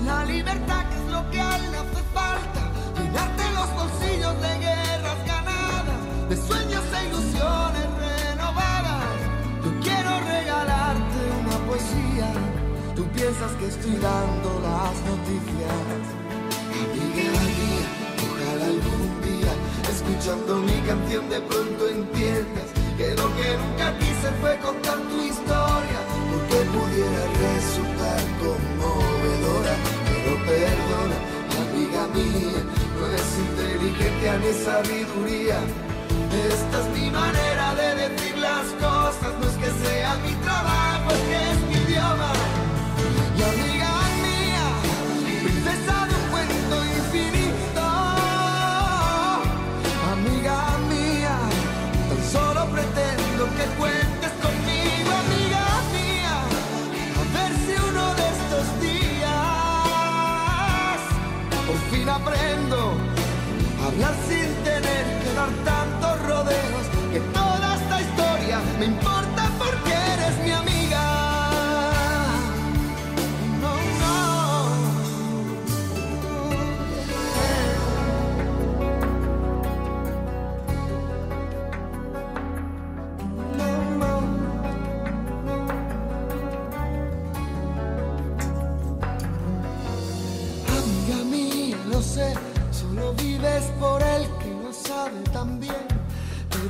la 0.05 0.25
libertad 0.25 0.85
que 0.89 0.95
es 0.95 1.11
lo 1.11 1.29
que 1.31 1.39
a 1.39 1.55
él 1.57 1.75
hace 1.75 2.03
falta. 2.13 2.61
Llenarte 2.97 3.43
los 3.55 3.69
bolsillos 3.73 4.35
de 4.41 4.59
guerras 4.59 5.19
ganadas, 5.25 5.99
de 6.29 6.35
sueños 6.35 6.83
e 6.97 7.07
ilusiones 7.07 7.87
renovadas. 8.05 9.17
Yo 9.63 9.71
quiero 9.81 10.11
regalarte 10.19 11.19
una 11.41 11.57
poesía. 11.67 12.29
Tú 12.95 13.03
piensas 13.09 13.51
que 13.59 13.67
estoy 13.67 13.95
dando 13.95 14.49
las 14.67 14.95
noticias. 15.11 16.03
Amiga 16.77 17.31
mía, 17.47 17.87
ojalá 18.27 18.65
algún 18.65 19.21
día, 19.21 19.53
escuchando 19.89 20.57
mi 20.57 20.77
canción, 20.81 21.29
de 21.29 21.39
pronto 21.41 21.87
entiendas 21.87 22.69
que 22.97 23.09
lo 23.15 23.27
que 23.37 23.49
nunca 23.61 23.97
quise 23.99 24.29
fue 24.41 24.57
contar 24.57 24.97
tu 24.97 25.21
historia, 25.21 25.99
porque 26.29 26.57
pudiera 26.75 27.23
resultar 27.45 28.21
conmovedora. 28.39 28.96
Perdona, 30.47 31.17
amiga 31.61 32.07
mía, 32.15 32.61
no 32.97 33.05
es 33.17 33.29
inteligencia 33.47 34.37
ni 34.37 34.51
sabiduría. 34.65 35.59
Esta 36.51 36.79
es 36.81 36.87
mi 36.97 37.11
manera 37.11 37.75
de 37.75 37.95
decir 37.95 38.37
las 38.37 38.67
cosas, 38.79 39.31
no 39.39 39.45
es 39.45 39.57
que 39.57 39.71
sea 39.85 40.15
mi 40.25 40.33
trabajo, 40.45 41.11
es 41.11 41.21
que 41.29 41.51
es 41.51 41.59
mi 41.67 41.91
idioma. 41.91 42.46
Hablar 62.75 64.13
sin 64.27 64.53
tener 64.63 65.05
que 65.23 65.33
dar 65.33 65.49
tantos 65.63 66.27
rodeos, 66.27 66.85
que 67.13 67.19
toda 67.33 67.75
esta 67.75 68.01
historia 68.01 68.59
me 68.79 68.85
importa 68.85 69.16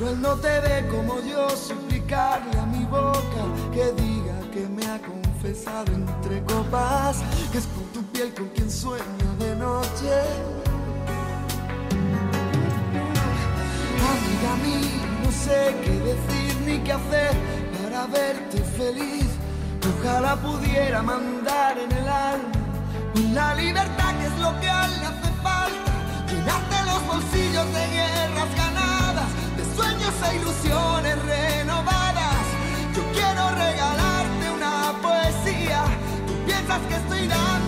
él 0.08 0.20
no 0.20 0.34
te 0.36 0.60
ve 0.60 0.86
como 0.88 1.20
yo 1.20 1.48
suplicarle 1.50 2.58
a 2.58 2.66
mi 2.66 2.84
boca 2.84 3.42
que 3.72 3.92
diga 4.02 4.40
que 4.52 4.66
me 4.68 4.84
ha 4.86 4.98
confesado 4.98 5.92
entre 5.92 6.42
copas, 6.44 7.18
que 7.52 7.58
es 7.58 7.66
con 7.66 7.84
tu 7.92 8.02
piel 8.12 8.32
con 8.34 8.48
quien 8.48 8.70
sueño 8.70 9.28
de 9.38 9.54
noche. 9.56 10.12
Amiga 14.12 14.52
mía, 14.64 15.20
no 15.24 15.30
sé 15.30 15.76
qué 15.84 15.94
decir 16.10 16.60
ni 16.66 16.78
qué 16.78 16.92
hacer 16.92 17.32
para 17.82 18.06
verte 18.06 18.58
feliz. 18.76 19.26
Ojalá 20.00 20.36
pudiera 20.36 21.02
mandar 21.02 21.78
en 21.78 21.92
el 21.92 22.08
alma 22.08 22.58
la 23.34 23.54
libertad 23.54 24.14
que 24.18 24.26
es 24.26 24.38
lo 24.38 24.60
que 24.60 24.68
a 24.68 24.84
él 24.86 24.92
le 25.00 25.06
hace 25.06 25.30
falta. 25.42 25.92
Llenarte 26.28 26.76
los 26.86 27.06
bolsillos 27.06 27.66
de 27.74 27.86
guerras 27.96 28.56
ganadas, 28.56 28.97
sueños 30.12 30.32
e 30.32 30.36
ilusiones 30.36 31.16
renovadas. 31.24 32.36
Yo 32.94 33.02
quiero 33.12 33.50
regalarte 33.50 34.50
una 34.50 34.94
poesía. 35.02 35.84
Tú 36.26 36.32
piensas 36.46 36.80
que 36.88 36.94
estoy 36.94 37.26
dando 37.26 37.67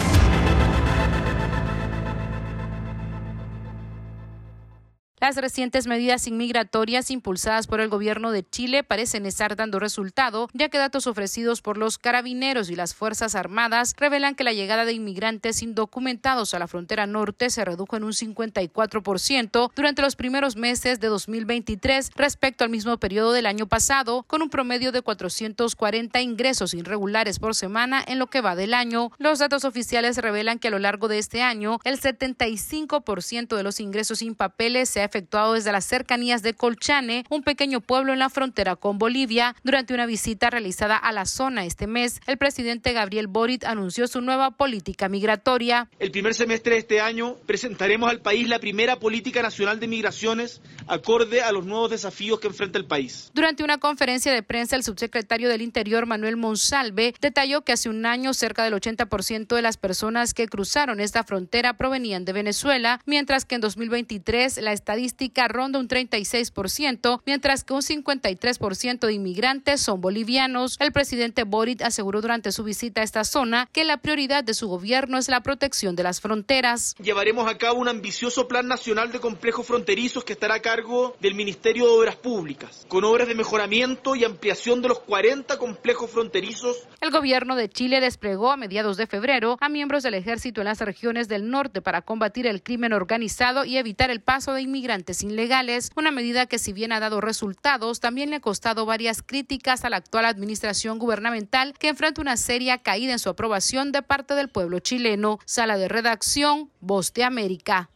Las 5.31 5.37
recientes 5.37 5.87
medidas 5.87 6.27
inmigratorias 6.27 7.09
impulsadas 7.09 7.65
por 7.65 7.79
el 7.79 7.87
gobierno 7.87 8.31
de 8.31 8.43
Chile 8.43 8.83
parecen 8.83 9.25
estar 9.25 9.55
dando 9.55 9.79
resultado, 9.79 10.49
ya 10.51 10.67
que 10.67 10.77
datos 10.77 11.07
ofrecidos 11.07 11.61
por 11.61 11.77
los 11.77 11.97
carabineros 11.97 12.69
y 12.69 12.75
las 12.75 12.93
Fuerzas 12.93 13.33
Armadas 13.33 13.93
revelan 13.95 14.35
que 14.35 14.43
la 14.43 14.51
llegada 14.51 14.83
de 14.83 14.91
inmigrantes 14.91 15.61
indocumentados 15.61 16.53
a 16.53 16.59
la 16.59 16.67
frontera 16.67 17.07
norte 17.07 17.49
se 17.49 17.63
redujo 17.63 17.95
en 17.95 18.03
un 18.03 18.11
54% 18.11 19.71
durante 19.73 20.01
los 20.01 20.17
primeros 20.17 20.57
meses 20.57 20.99
de 20.99 21.07
2023 21.07 22.11
respecto 22.17 22.65
al 22.65 22.69
mismo 22.69 22.97
periodo 22.97 23.31
del 23.31 23.45
año 23.45 23.67
pasado, 23.67 24.23
con 24.23 24.41
un 24.41 24.49
promedio 24.49 24.91
de 24.91 25.01
440 25.01 26.19
ingresos 26.19 26.73
irregulares 26.73 27.39
por 27.39 27.55
semana 27.55 28.03
en 28.05 28.19
lo 28.19 28.27
que 28.27 28.41
va 28.41 28.57
del 28.57 28.73
año. 28.73 29.13
Los 29.17 29.39
datos 29.39 29.63
oficiales 29.63 30.17
revelan 30.17 30.59
que 30.59 30.67
a 30.67 30.71
lo 30.71 30.79
largo 30.79 31.07
de 31.07 31.19
este 31.19 31.41
año, 31.41 31.79
el 31.85 32.01
75% 32.01 33.55
de 33.55 33.63
los 33.63 33.79
ingresos 33.79 34.19
sin 34.19 34.35
papeles 34.35 34.89
se 34.89 34.99
ha 34.99 35.05
efectuado 35.05 35.20
desde 35.29 35.71
las 35.71 35.85
cercanías 35.85 36.41
de 36.41 36.53
Colchane, 36.53 37.25
un 37.29 37.43
pequeño 37.43 37.81
pueblo 37.81 38.13
en 38.13 38.19
la 38.19 38.29
frontera 38.29 38.75
con 38.75 38.97
Bolivia. 38.97 39.55
Durante 39.63 39.93
una 39.93 40.05
visita 40.05 40.49
realizada 40.49 40.97
a 40.97 41.11
la 41.11 41.25
zona 41.25 41.65
este 41.65 41.87
mes, 41.87 42.19
el 42.27 42.37
presidente 42.37 42.93
Gabriel 42.93 43.27
Boric 43.27 43.63
anunció 43.65 44.07
su 44.07 44.21
nueva 44.21 44.51
política 44.51 45.09
migratoria. 45.09 45.89
El 45.99 46.11
primer 46.11 46.33
semestre 46.33 46.73
de 46.73 46.79
este 46.79 47.01
año 47.01 47.35
presentaremos 47.45 48.09
al 48.09 48.21
país 48.21 48.49
la 48.49 48.59
primera 48.59 48.99
política 48.99 49.41
nacional 49.41 49.79
de 49.79 49.87
migraciones 49.87 50.61
acorde 50.87 51.41
a 51.41 51.51
los 51.51 51.65
nuevos 51.65 51.91
desafíos 51.91 52.39
que 52.39 52.47
enfrenta 52.47 52.77
el 52.77 52.85
país. 52.85 53.31
Durante 53.33 53.63
una 53.63 53.77
conferencia 53.77 54.33
de 54.33 54.43
prensa, 54.43 54.75
el 54.75 54.83
subsecretario 54.83 55.49
del 55.49 55.61
Interior, 55.61 56.05
Manuel 56.05 56.37
Monsalve, 56.37 57.13
detalló 57.21 57.61
que 57.61 57.73
hace 57.73 57.89
un 57.89 58.05
año 58.05 58.33
cerca 58.33 58.63
del 58.63 58.73
80% 58.73 59.55
de 59.55 59.61
las 59.61 59.77
personas 59.77 60.33
que 60.33 60.47
cruzaron 60.47 60.99
esta 60.99 61.23
frontera 61.23 61.77
provenían 61.77 62.25
de 62.25 62.33
Venezuela, 62.33 62.99
mientras 63.05 63.45
que 63.45 63.55
en 63.55 63.61
2023 63.61 64.57
la 64.61 64.73
estadística 64.73 65.10
ronda 65.47 65.79
un 65.79 65.87
36%, 65.87 67.21
mientras 67.25 67.63
que 67.63 67.73
un 67.73 67.81
53% 67.81 68.99
de 69.07 69.13
inmigrantes 69.13 69.81
son 69.81 70.01
bolivianos. 70.01 70.77
El 70.79 70.91
presidente 70.91 71.43
Boric 71.43 71.81
aseguró 71.81 72.21
durante 72.21 72.51
su 72.51 72.63
visita 72.63 73.01
a 73.01 73.03
esta 73.03 73.23
zona 73.23 73.67
que 73.71 73.83
la 73.83 73.97
prioridad 73.97 74.43
de 74.43 74.53
su 74.53 74.67
gobierno 74.67 75.17
es 75.17 75.29
la 75.29 75.41
protección 75.41 75.95
de 75.95 76.03
las 76.03 76.21
fronteras. 76.21 76.95
Llevaremos 77.01 77.49
a 77.49 77.57
cabo 77.57 77.79
un 77.79 77.87
ambicioso 77.87 78.47
plan 78.47 78.67
nacional 78.67 79.11
de 79.11 79.19
complejos 79.19 79.65
fronterizos 79.65 80.23
que 80.23 80.33
estará 80.33 80.55
a 80.55 80.61
cargo 80.61 81.15
del 81.19 81.35
Ministerio 81.35 81.85
de 81.85 81.91
Obras 81.91 82.15
Públicas, 82.15 82.85
con 82.87 83.03
obras 83.03 83.27
de 83.27 83.35
mejoramiento 83.35 84.15
y 84.15 84.23
ampliación 84.23 84.81
de 84.81 84.89
los 84.89 84.99
40 84.99 85.57
complejos 85.57 86.09
fronterizos. 86.11 86.87
El 86.99 87.11
gobierno 87.11 87.55
de 87.55 87.69
Chile 87.69 87.99
desplegó 87.99 88.51
a 88.51 88.57
mediados 88.57 88.97
de 88.97 89.07
febrero 89.07 89.57
a 89.59 89.69
miembros 89.69 90.03
del 90.03 90.13
ejército 90.13 90.61
en 90.61 90.65
las 90.65 90.79
regiones 90.79 91.27
del 91.27 91.49
norte 91.49 91.81
para 91.81 92.01
combatir 92.01 92.47
el 92.47 92.61
crimen 92.61 92.93
organizado 92.93 93.65
y 93.65 93.77
evitar 93.77 94.11
el 94.11 94.21
paso 94.21 94.53
de 94.53 94.61
inmigrantes 94.61 94.90
ilegales, 95.21 95.91
una 95.95 96.11
medida 96.11 96.45
que 96.45 96.59
si 96.59 96.73
bien 96.73 96.91
ha 96.91 96.99
dado 96.99 97.21
resultados, 97.21 97.99
también 97.99 98.29
le 98.29 98.37
ha 98.37 98.39
costado 98.41 98.85
varias 98.85 99.21
críticas 99.21 99.85
a 99.85 99.89
la 99.89 99.97
actual 99.97 100.25
administración 100.25 100.99
gubernamental 100.99 101.73
que 101.77 101.89
enfrenta 101.89 102.21
una 102.21 102.37
seria 102.37 102.79
caída 102.79 103.13
en 103.13 103.19
su 103.19 103.29
aprobación 103.29 103.91
de 103.91 104.01
parte 104.01 104.35
del 104.35 104.49
pueblo 104.49 104.79
chileno. 104.79 105.39
Sala 105.45 105.77
de 105.77 105.87
redacción, 105.87 106.69
Voz 106.79 107.13
de 107.13 107.23
América. 107.23 107.89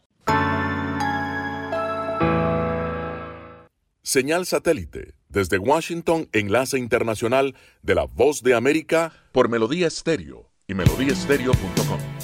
Señal 4.02 4.46
satélite 4.46 5.14
desde 5.28 5.58
Washington, 5.58 6.28
enlace 6.32 6.78
internacional 6.78 7.54
de 7.82 7.94
la 7.94 8.04
Voz 8.04 8.42
de 8.42 8.54
América 8.54 9.12
por 9.32 9.48
Melodía 9.48 9.88
Estéreo 9.88 10.50
y 10.66 10.74
melodíaestéreo.com. 10.74 12.15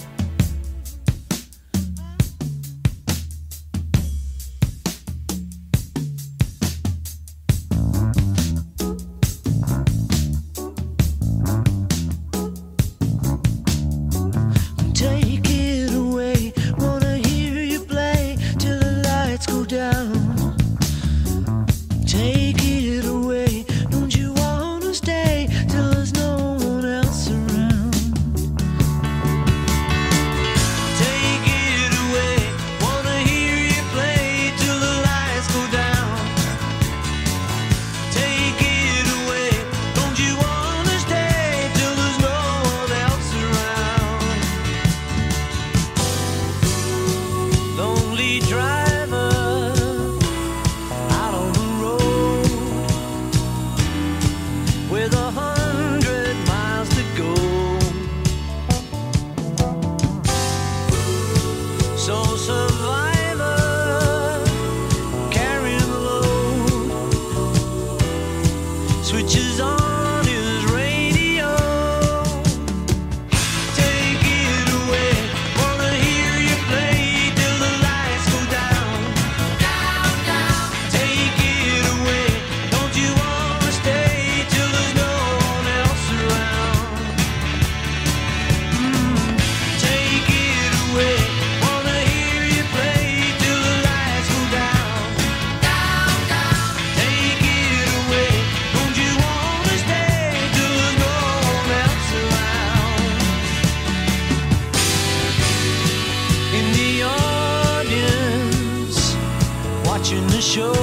show 110.52 110.81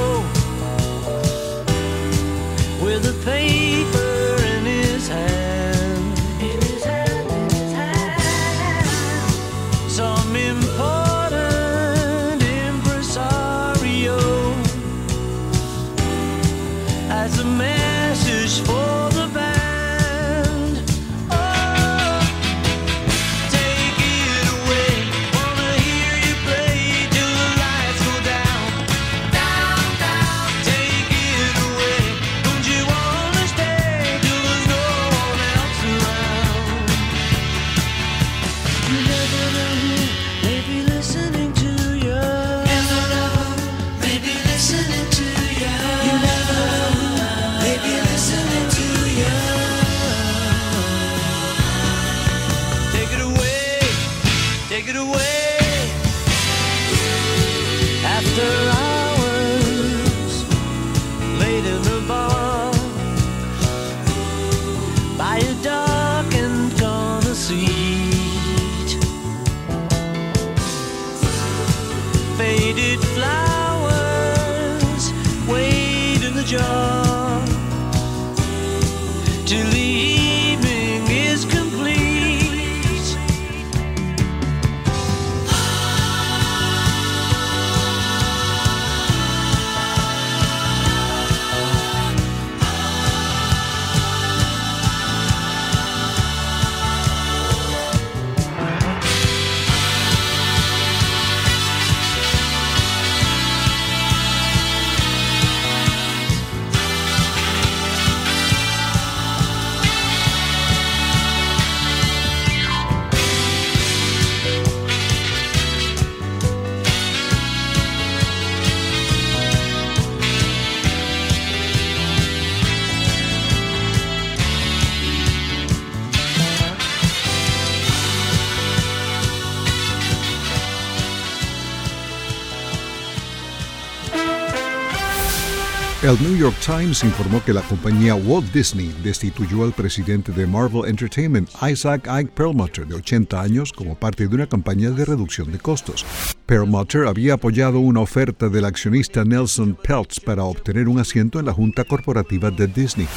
El 136.09 136.19
New 136.23 136.35
York 136.35 136.55
Times 136.65 137.03
informó 137.03 137.39
que 137.45 137.53
la 137.53 137.61
compañía 137.61 138.15
Walt 138.15 138.51
Disney 138.51 138.91
destituyó 139.03 139.63
al 139.63 139.73
presidente 139.73 140.31
de 140.31 140.47
Marvel 140.47 140.89
Entertainment, 140.89 141.47
Isaac 141.61 142.07
Ike 142.07 142.31
Perlmutter, 142.33 142.87
de 142.87 142.95
80 142.95 143.39
años, 143.39 143.71
como 143.71 143.93
parte 143.93 144.27
de 144.27 144.33
una 144.33 144.47
campaña 144.47 144.89
de 144.89 145.05
reducción 145.05 145.51
de 145.51 145.59
costos. 145.59 146.03
Perlmutter 146.47 147.05
había 147.05 147.35
apoyado 147.35 147.77
una 147.77 147.99
oferta 147.99 148.49
del 148.49 148.65
accionista 148.65 149.23
Nelson 149.23 149.77
Peltz 149.83 150.19
para 150.19 150.45
obtener 150.45 150.87
un 150.87 150.97
asiento 150.97 151.39
en 151.39 151.45
la 151.45 151.53
junta 151.53 151.83
corporativa 151.83 152.49
de 152.49 152.65
Disney. 152.65 153.07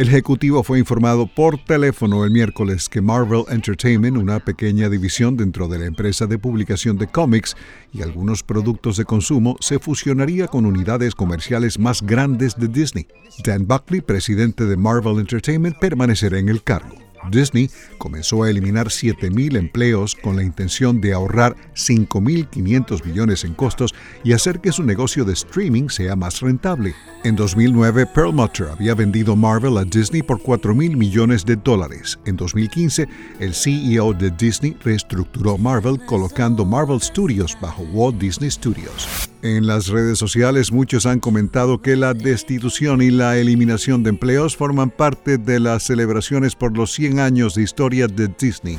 El 0.00 0.08
ejecutivo 0.08 0.62
fue 0.62 0.78
informado 0.78 1.26
por 1.26 1.62
teléfono 1.62 2.24
el 2.24 2.30
miércoles 2.30 2.88
que 2.88 3.02
Marvel 3.02 3.44
Entertainment, 3.50 4.16
una 4.16 4.40
pequeña 4.40 4.88
división 4.88 5.36
dentro 5.36 5.68
de 5.68 5.78
la 5.78 5.84
empresa 5.84 6.26
de 6.26 6.38
publicación 6.38 6.96
de 6.96 7.06
cómics 7.06 7.54
y 7.92 8.00
algunos 8.00 8.42
productos 8.42 8.96
de 8.96 9.04
consumo, 9.04 9.58
se 9.60 9.78
fusionaría 9.78 10.48
con 10.48 10.64
unidades 10.64 11.14
comerciales 11.14 11.78
más 11.78 12.00
grandes 12.00 12.56
de 12.56 12.68
Disney. 12.68 13.08
Dan 13.44 13.66
Buckley, 13.66 14.00
presidente 14.00 14.64
de 14.64 14.78
Marvel 14.78 15.18
Entertainment, 15.18 15.76
permanecerá 15.76 16.38
en 16.38 16.48
el 16.48 16.62
cargo. 16.62 17.09
Disney 17.30 17.70
comenzó 17.98 18.42
a 18.42 18.50
eliminar 18.50 18.88
7.000 18.88 19.56
empleos 19.56 20.14
con 20.14 20.36
la 20.36 20.42
intención 20.42 21.00
de 21.00 21.12
ahorrar 21.12 21.56
5.500 21.74 23.04
millones 23.04 23.44
en 23.44 23.54
costos 23.54 23.94
y 24.24 24.32
hacer 24.32 24.60
que 24.60 24.72
su 24.72 24.82
negocio 24.82 25.24
de 25.24 25.32
streaming 25.32 25.88
sea 25.88 26.16
más 26.16 26.40
rentable. 26.40 26.94
En 27.24 27.36
2009, 27.36 28.06
Perlmutter 28.06 28.68
había 28.68 28.94
vendido 28.94 29.36
Marvel 29.36 29.76
a 29.76 29.84
Disney 29.84 30.22
por 30.22 30.40
4.000 30.42 30.96
millones 30.96 31.44
de 31.44 31.56
dólares. 31.56 32.18
En 32.24 32.36
2015, 32.36 33.06
el 33.40 33.54
CEO 33.54 34.14
de 34.14 34.30
Disney 34.30 34.76
reestructuró 34.82 35.58
Marvel 35.58 36.00
colocando 36.06 36.64
Marvel 36.64 37.00
Studios 37.00 37.56
bajo 37.60 37.82
Walt 37.92 38.18
Disney 38.18 38.50
Studios. 38.50 39.30
En 39.42 39.66
las 39.66 39.88
redes 39.88 40.18
sociales 40.18 40.70
muchos 40.70 41.06
han 41.06 41.18
comentado 41.18 41.80
que 41.80 41.96
la 41.96 42.12
destitución 42.12 43.00
y 43.00 43.10
la 43.10 43.38
eliminación 43.38 44.02
de 44.02 44.10
empleos 44.10 44.54
forman 44.54 44.90
parte 44.90 45.38
de 45.38 45.60
las 45.60 45.82
celebraciones 45.82 46.54
por 46.54 46.76
los 46.76 46.92
100 46.92 47.09
años 47.18 47.54
de 47.54 47.62
historia 47.62 48.06
de 48.06 48.28
Disney. 48.28 48.78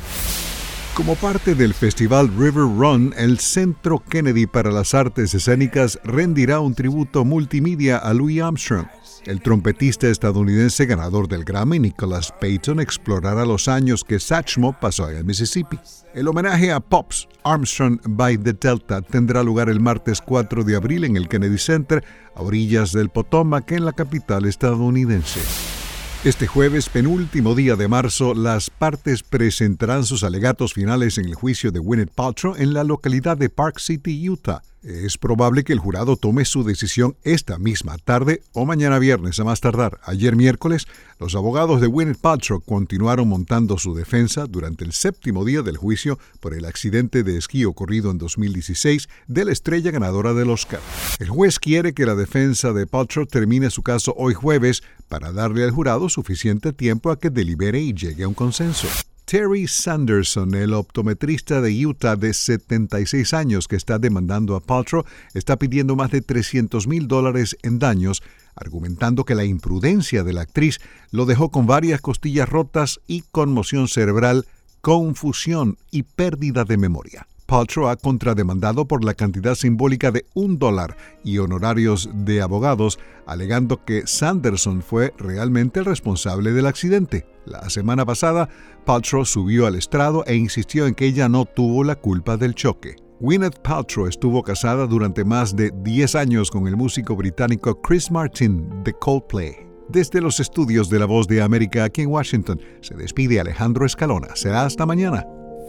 Como 0.94 1.14
parte 1.14 1.54
del 1.54 1.72
festival 1.72 2.28
River 2.28 2.64
Run, 2.64 3.14
el 3.16 3.38
Centro 3.38 3.98
Kennedy 3.98 4.46
para 4.46 4.70
las 4.70 4.92
Artes 4.92 5.32
Escénicas 5.32 5.98
rendirá 6.04 6.60
un 6.60 6.74
tributo 6.74 7.24
multimedia 7.24 7.96
a 7.96 8.12
Louis 8.12 8.42
Armstrong. 8.42 8.86
El 9.24 9.40
trompetista 9.40 10.08
estadounidense 10.08 10.84
ganador 10.84 11.28
del 11.28 11.44
Grammy, 11.44 11.78
Nicholas 11.78 12.34
Payton, 12.38 12.80
explorará 12.80 13.46
los 13.46 13.68
años 13.68 14.04
que 14.04 14.20
Satchmo 14.20 14.78
pasó 14.78 15.08
en 15.08 15.24
Mississippi. 15.24 15.78
El 16.12 16.28
homenaje 16.28 16.72
a 16.72 16.80
Pops 16.80 17.26
Armstrong 17.42 17.98
by 18.06 18.36
the 18.36 18.52
Delta 18.52 19.00
tendrá 19.00 19.42
lugar 19.42 19.70
el 19.70 19.80
martes 19.80 20.20
4 20.20 20.62
de 20.62 20.76
abril 20.76 21.04
en 21.04 21.16
el 21.16 21.26
Kennedy 21.26 21.58
Center, 21.58 22.04
a 22.34 22.42
orillas 22.42 22.92
del 22.92 23.08
Potomac, 23.08 23.72
en 23.72 23.86
la 23.86 23.92
capital 23.92 24.44
estadounidense. 24.44 25.81
Este 26.24 26.46
jueves, 26.46 26.88
penúltimo 26.88 27.56
día 27.56 27.74
de 27.74 27.88
marzo, 27.88 28.32
las 28.32 28.70
partes 28.70 29.24
presentarán 29.24 30.04
sus 30.04 30.22
alegatos 30.22 30.72
finales 30.72 31.18
en 31.18 31.24
el 31.24 31.34
juicio 31.34 31.72
de 31.72 31.80
Gwyneth 31.80 32.14
Paltrow 32.14 32.54
en 32.56 32.74
la 32.74 32.84
localidad 32.84 33.36
de 33.36 33.48
Park 33.48 33.80
City, 33.80 34.28
Utah. 34.30 34.62
Es 34.82 35.16
probable 35.16 35.62
que 35.62 35.72
el 35.72 35.78
jurado 35.78 36.16
tome 36.16 36.44
su 36.44 36.64
decisión 36.64 37.16
esta 37.22 37.56
misma 37.56 37.98
tarde 37.98 38.42
o 38.52 38.66
mañana 38.66 38.98
viernes 38.98 39.38
a 39.38 39.44
más 39.44 39.60
tardar. 39.60 40.00
Ayer 40.02 40.34
miércoles, 40.34 40.88
los 41.20 41.36
abogados 41.36 41.80
de 41.80 41.86
Gwyneth 41.86 42.20
Paltrow 42.20 42.60
continuaron 42.60 43.28
montando 43.28 43.78
su 43.78 43.94
defensa 43.94 44.46
durante 44.46 44.84
el 44.84 44.92
séptimo 44.92 45.44
día 45.44 45.62
del 45.62 45.76
juicio 45.76 46.18
por 46.40 46.52
el 46.52 46.64
accidente 46.64 47.22
de 47.22 47.36
esquí 47.36 47.64
ocurrido 47.64 48.10
en 48.10 48.18
2016 48.18 49.08
de 49.28 49.44
la 49.44 49.52
estrella 49.52 49.92
ganadora 49.92 50.34
del 50.34 50.50
Oscar. 50.50 50.80
El 51.20 51.28
juez 51.28 51.60
quiere 51.60 51.92
que 51.92 52.04
la 52.04 52.16
defensa 52.16 52.72
de 52.72 52.88
Paltrow 52.88 53.26
termine 53.26 53.70
su 53.70 53.84
caso 53.84 54.14
hoy 54.16 54.34
jueves 54.34 54.82
para 55.08 55.30
darle 55.30 55.62
al 55.62 55.70
jurado 55.70 56.08
suficiente 56.08 56.72
tiempo 56.72 57.12
a 57.12 57.20
que 57.20 57.30
delibere 57.30 57.80
y 57.80 57.94
llegue 57.94 58.24
a 58.24 58.28
un 58.28 58.34
consenso. 58.34 58.88
Terry 59.32 59.66
Sanderson, 59.66 60.54
el 60.54 60.74
optometrista 60.74 61.62
de 61.62 61.86
Utah 61.86 62.16
de 62.16 62.34
76 62.34 63.32
años 63.32 63.66
que 63.66 63.76
está 63.76 63.98
demandando 63.98 64.56
a 64.56 64.60
Paltrow, 64.60 65.06
está 65.32 65.56
pidiendo 65.56 65.96
más 65.96 66.10
de 66.10 66.20
300 66.20 66.86
mil 66.86 67.08
dólares 67.08 67.56
en 67.62 67.78
daños, 67.78 68.22
argumentando 68.54 69.24
que 69.24 69.34
la 69.34 69.46
imprudencia 69.46 70.22
de 70.22 70.34
la 70.34 70.42
actriz 70.42 70.80
lo 71.12 71.24
dejó 71.24 71.50
con 71.50 71.66
varias 71.66 72.02
costillas 72.02 72.46
rotas 72.46 73.00
y 73.06 73.22
conmoción 73.32 73.88
cerebral, 73.88 74.44
confusión 74.82 75.78
y 75.90 76.02
pérdida 76.02 76.64
de 76.64 76.76
memoria. 76.76 77.26
Paltrow 77.52 77.88
ha 77.88 77.96
contrademandado 77.96 78.88
por 78.88 79.04
la 79.04 79.12
cantidad 79.12 79.54
simbólica 79.54 80.10
de 80.10 80.24
un 80.32 80.58
dólar 80.58 80.96
y 81.22 81.36
honorarios 81.36 82.08
de 82.14 82.40
abogados, 82.40 82.98
alegando 83.26 83.84
que 83.84 84.06
Sanderson 84.06 84.80
fue 84.80 85.12
realmente 85.18 85.80
el 85.80 85.84
responsable 85.84 86.52
del 86.52 86.64
accidente. 86.64 87.26
La 87.44 87.68
semana 87.68 88.06
pasada, 88.06 88.48
Paltrow 88.86 89.26
subió 89.26 89.66
al 89.66 89.74
estrado 89.74 90.24
e 90.24 90.34
insistió 90.34 90.86
en 90.86 90.94
que 90.94 91.04
ella 91.04 91.28
no 91.28 91.44
tuvo 91.44 91.84
la 91.84 91.96
culpa 91.96 92.38
del 92.38 92.54
choque. 92.54 92.96
Gwyneth 93.20 93.58
Paltrow 93.58 94.06
estuvo 94.06 94.42
casada 94.42 94.86
durante 94.86 95.22
más 95.22 95.54
de 95.54 95.72
10 95.76 96.14
años 96.14 96.50
con 96.50 96.66
el 96.66 96.76
músico 96.78 97.16
británico 97.16 97.82
Chris 97.82 98.10
Martin 98.10 98.82
de 98.82 98.94
Coldplay. 98.94 99.54
Desde 99.90 100.22
los 100.22 100.40
estudios 100.40 100.88
de 100.88 100.98
La 100.98 101.04
Voz 101.04 101.28
de 101.28 101.42
América 101.42 101.84
aquí 101.84 102.00
en 102.00 102.08
Washington, 102.08 102.58
se 102.80 102.94
despide 102.94 103.40
Alejandro 103.40 103.84
Escalona. 103.84 104.34
Será 104.36 104.64
hasta 104.64 104.86
mañana. 104.86 105.26